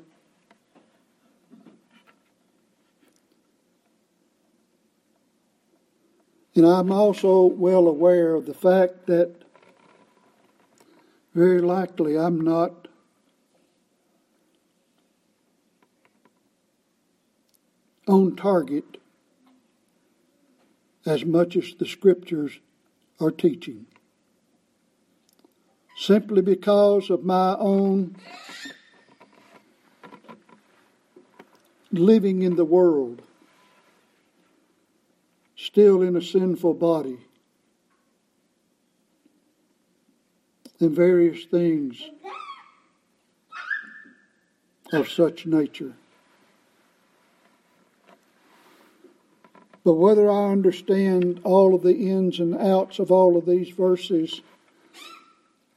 And 6.54 6.66
I'm 6.66 6.92
also 6.92 7.46
well 7.46 7.88
aware 7.88 8.36
of 8.36 8.46
the 8.46 8.54
fact 8.54 9.08
that 9.08 9.34
very 11.34 11.62
likely 11.62 12.18
I'm 12.18 12.42
not 12.42 12.81
on 18.08 18.36
target 18.36 18.98
as 21.06 21.26
much 21.26 21.56
as 21.56 21.74
the 21.78 21.86
scriptures 21.86 22.60
are 23.20 23.32
teaching. 23.32 23.86
Simply 25.98 26.42
because 26.42 27.10
of 27.10 27.24
my 27.24 27.56
own 27.58 28.16
living 31.92 32.42
in 32.42 32.56
the 32.56 32.66
world, 32.66 33.22
still 35.56 36.02
in 36.02 36.16
a 36.16 36.22
sinful 36.22 36.74
body. 36.76 37.20
and 40.82 40.96
various 40.96 41.46
things 41.46 42.02
of 44.92 45.08
such 45.08 45.46
nature. 45.46 45.94
But 49.84 49.94
whether 49.94 50.30
I 50.30 50.52
understand 50.52 51.42
all 51.44 51.74
of 51.74 51.82
the 51.82 51.96
ins 51.96 52.40
and 52.40 52.56
outs 52.56 53.00
of 53.00 53.12
all 53.12 53.36
of 53.36 53.46
these 53.46 53.70
verses, 53.70 54.42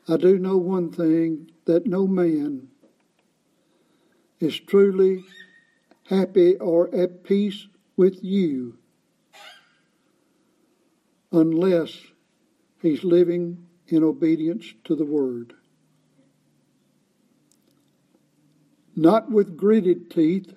I 0.06 0.18
do 0.18 0.38
know 0.38 0.58
one 0.58 0.90
thing 0.90 1.50
that 1.64 1.86
no 1.86 2.06
man 2.06 2.68
is 4.40 4.60
truly 4.60 5.24
happy 6.08 6.56
or 6.56 6.94
at 6.94 7.24
peace 7.24 7.66
with 7.96 8.22
you 8.22 8.76
unless 11.32 11.98
he's 12.82 13.04
living 13.04 13.66
in 13.88 14.04
obedience 14.04 14.74
to 14.84 14.94
the 14.94 15.06
word. 15.06 15.54
Not 18.94 19.30
with 19.30 19.56
gritted 19.56 20.10
teeth, 20.10 20.54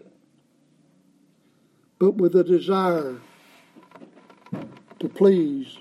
but 1.97 2.15
with 2.15 2.35
a 2.35 2.43
desire 2.43 3.21
to 4.99 5.09
please 5.09 5.77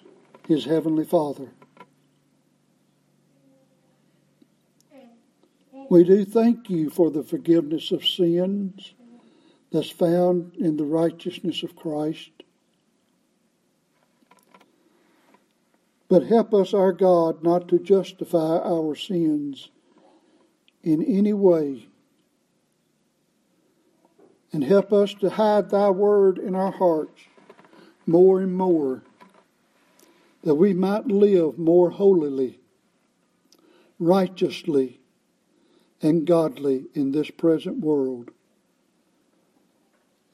his 0.46 0.64
heavenly 0.64 1.04
Father. 1.04 1.48
We 5.88 6.02
do 6.04 6.24
thank 6.24 6.68
you 6.68 6.90
for 6.90 7.10
the 7.10 7.22
forgiveness 7.22 7.92
of 7.92 8.06
sins 8.06 8.94
that's 9.70 9.90
found 9.90 10.56
in 10.56 10.76
the 10.76 10.84
righteousness 10.84 11.62
of 11.62 11.76
Christ. 11.76 12.30
But 16.08 16.26
help 16.26 16.54
us, 16.54 16.74
our 16.74 16.92
God, 16.92 17.42
not 17.42 17.68
to 17.68 17.78
justify 17.78 18.58
our 18.58 18.94
sins 18.94 19.70
in 20.82 21.02
any 21.02 21.32
way. 21.32 21.88
And 24.52 24.64
help 24.64 24.92
us 24.92 25.14
to 25.14 25.30
hide 25.30 25.70
thy 25.70 25.90
word 25.90 26.38
in 26.38 26.54
our 26.54 26.70
hearts 26.70 27.22
more 28.06 28.40
and 28.40 28.54
more, 28.54 29.02
that 30.44 30.54
we 30.54 30.72
might 30.72 31.06
live 31.06 31.58
more 31.58 31.90
holily, 31.90 32.60
righteously, 33.98 35.00
and 36.02 36.26
godly 36.26 36.84
in 36.94 37.12
this 37.12 37.30
present 37.30 37.80
world. 37.80 38.30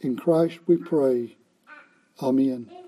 In 0.00 0.16
Christ 0.16 0.58
we 0.66 0.76
pray. 0.76 1.36
Amen. 2.20 2.81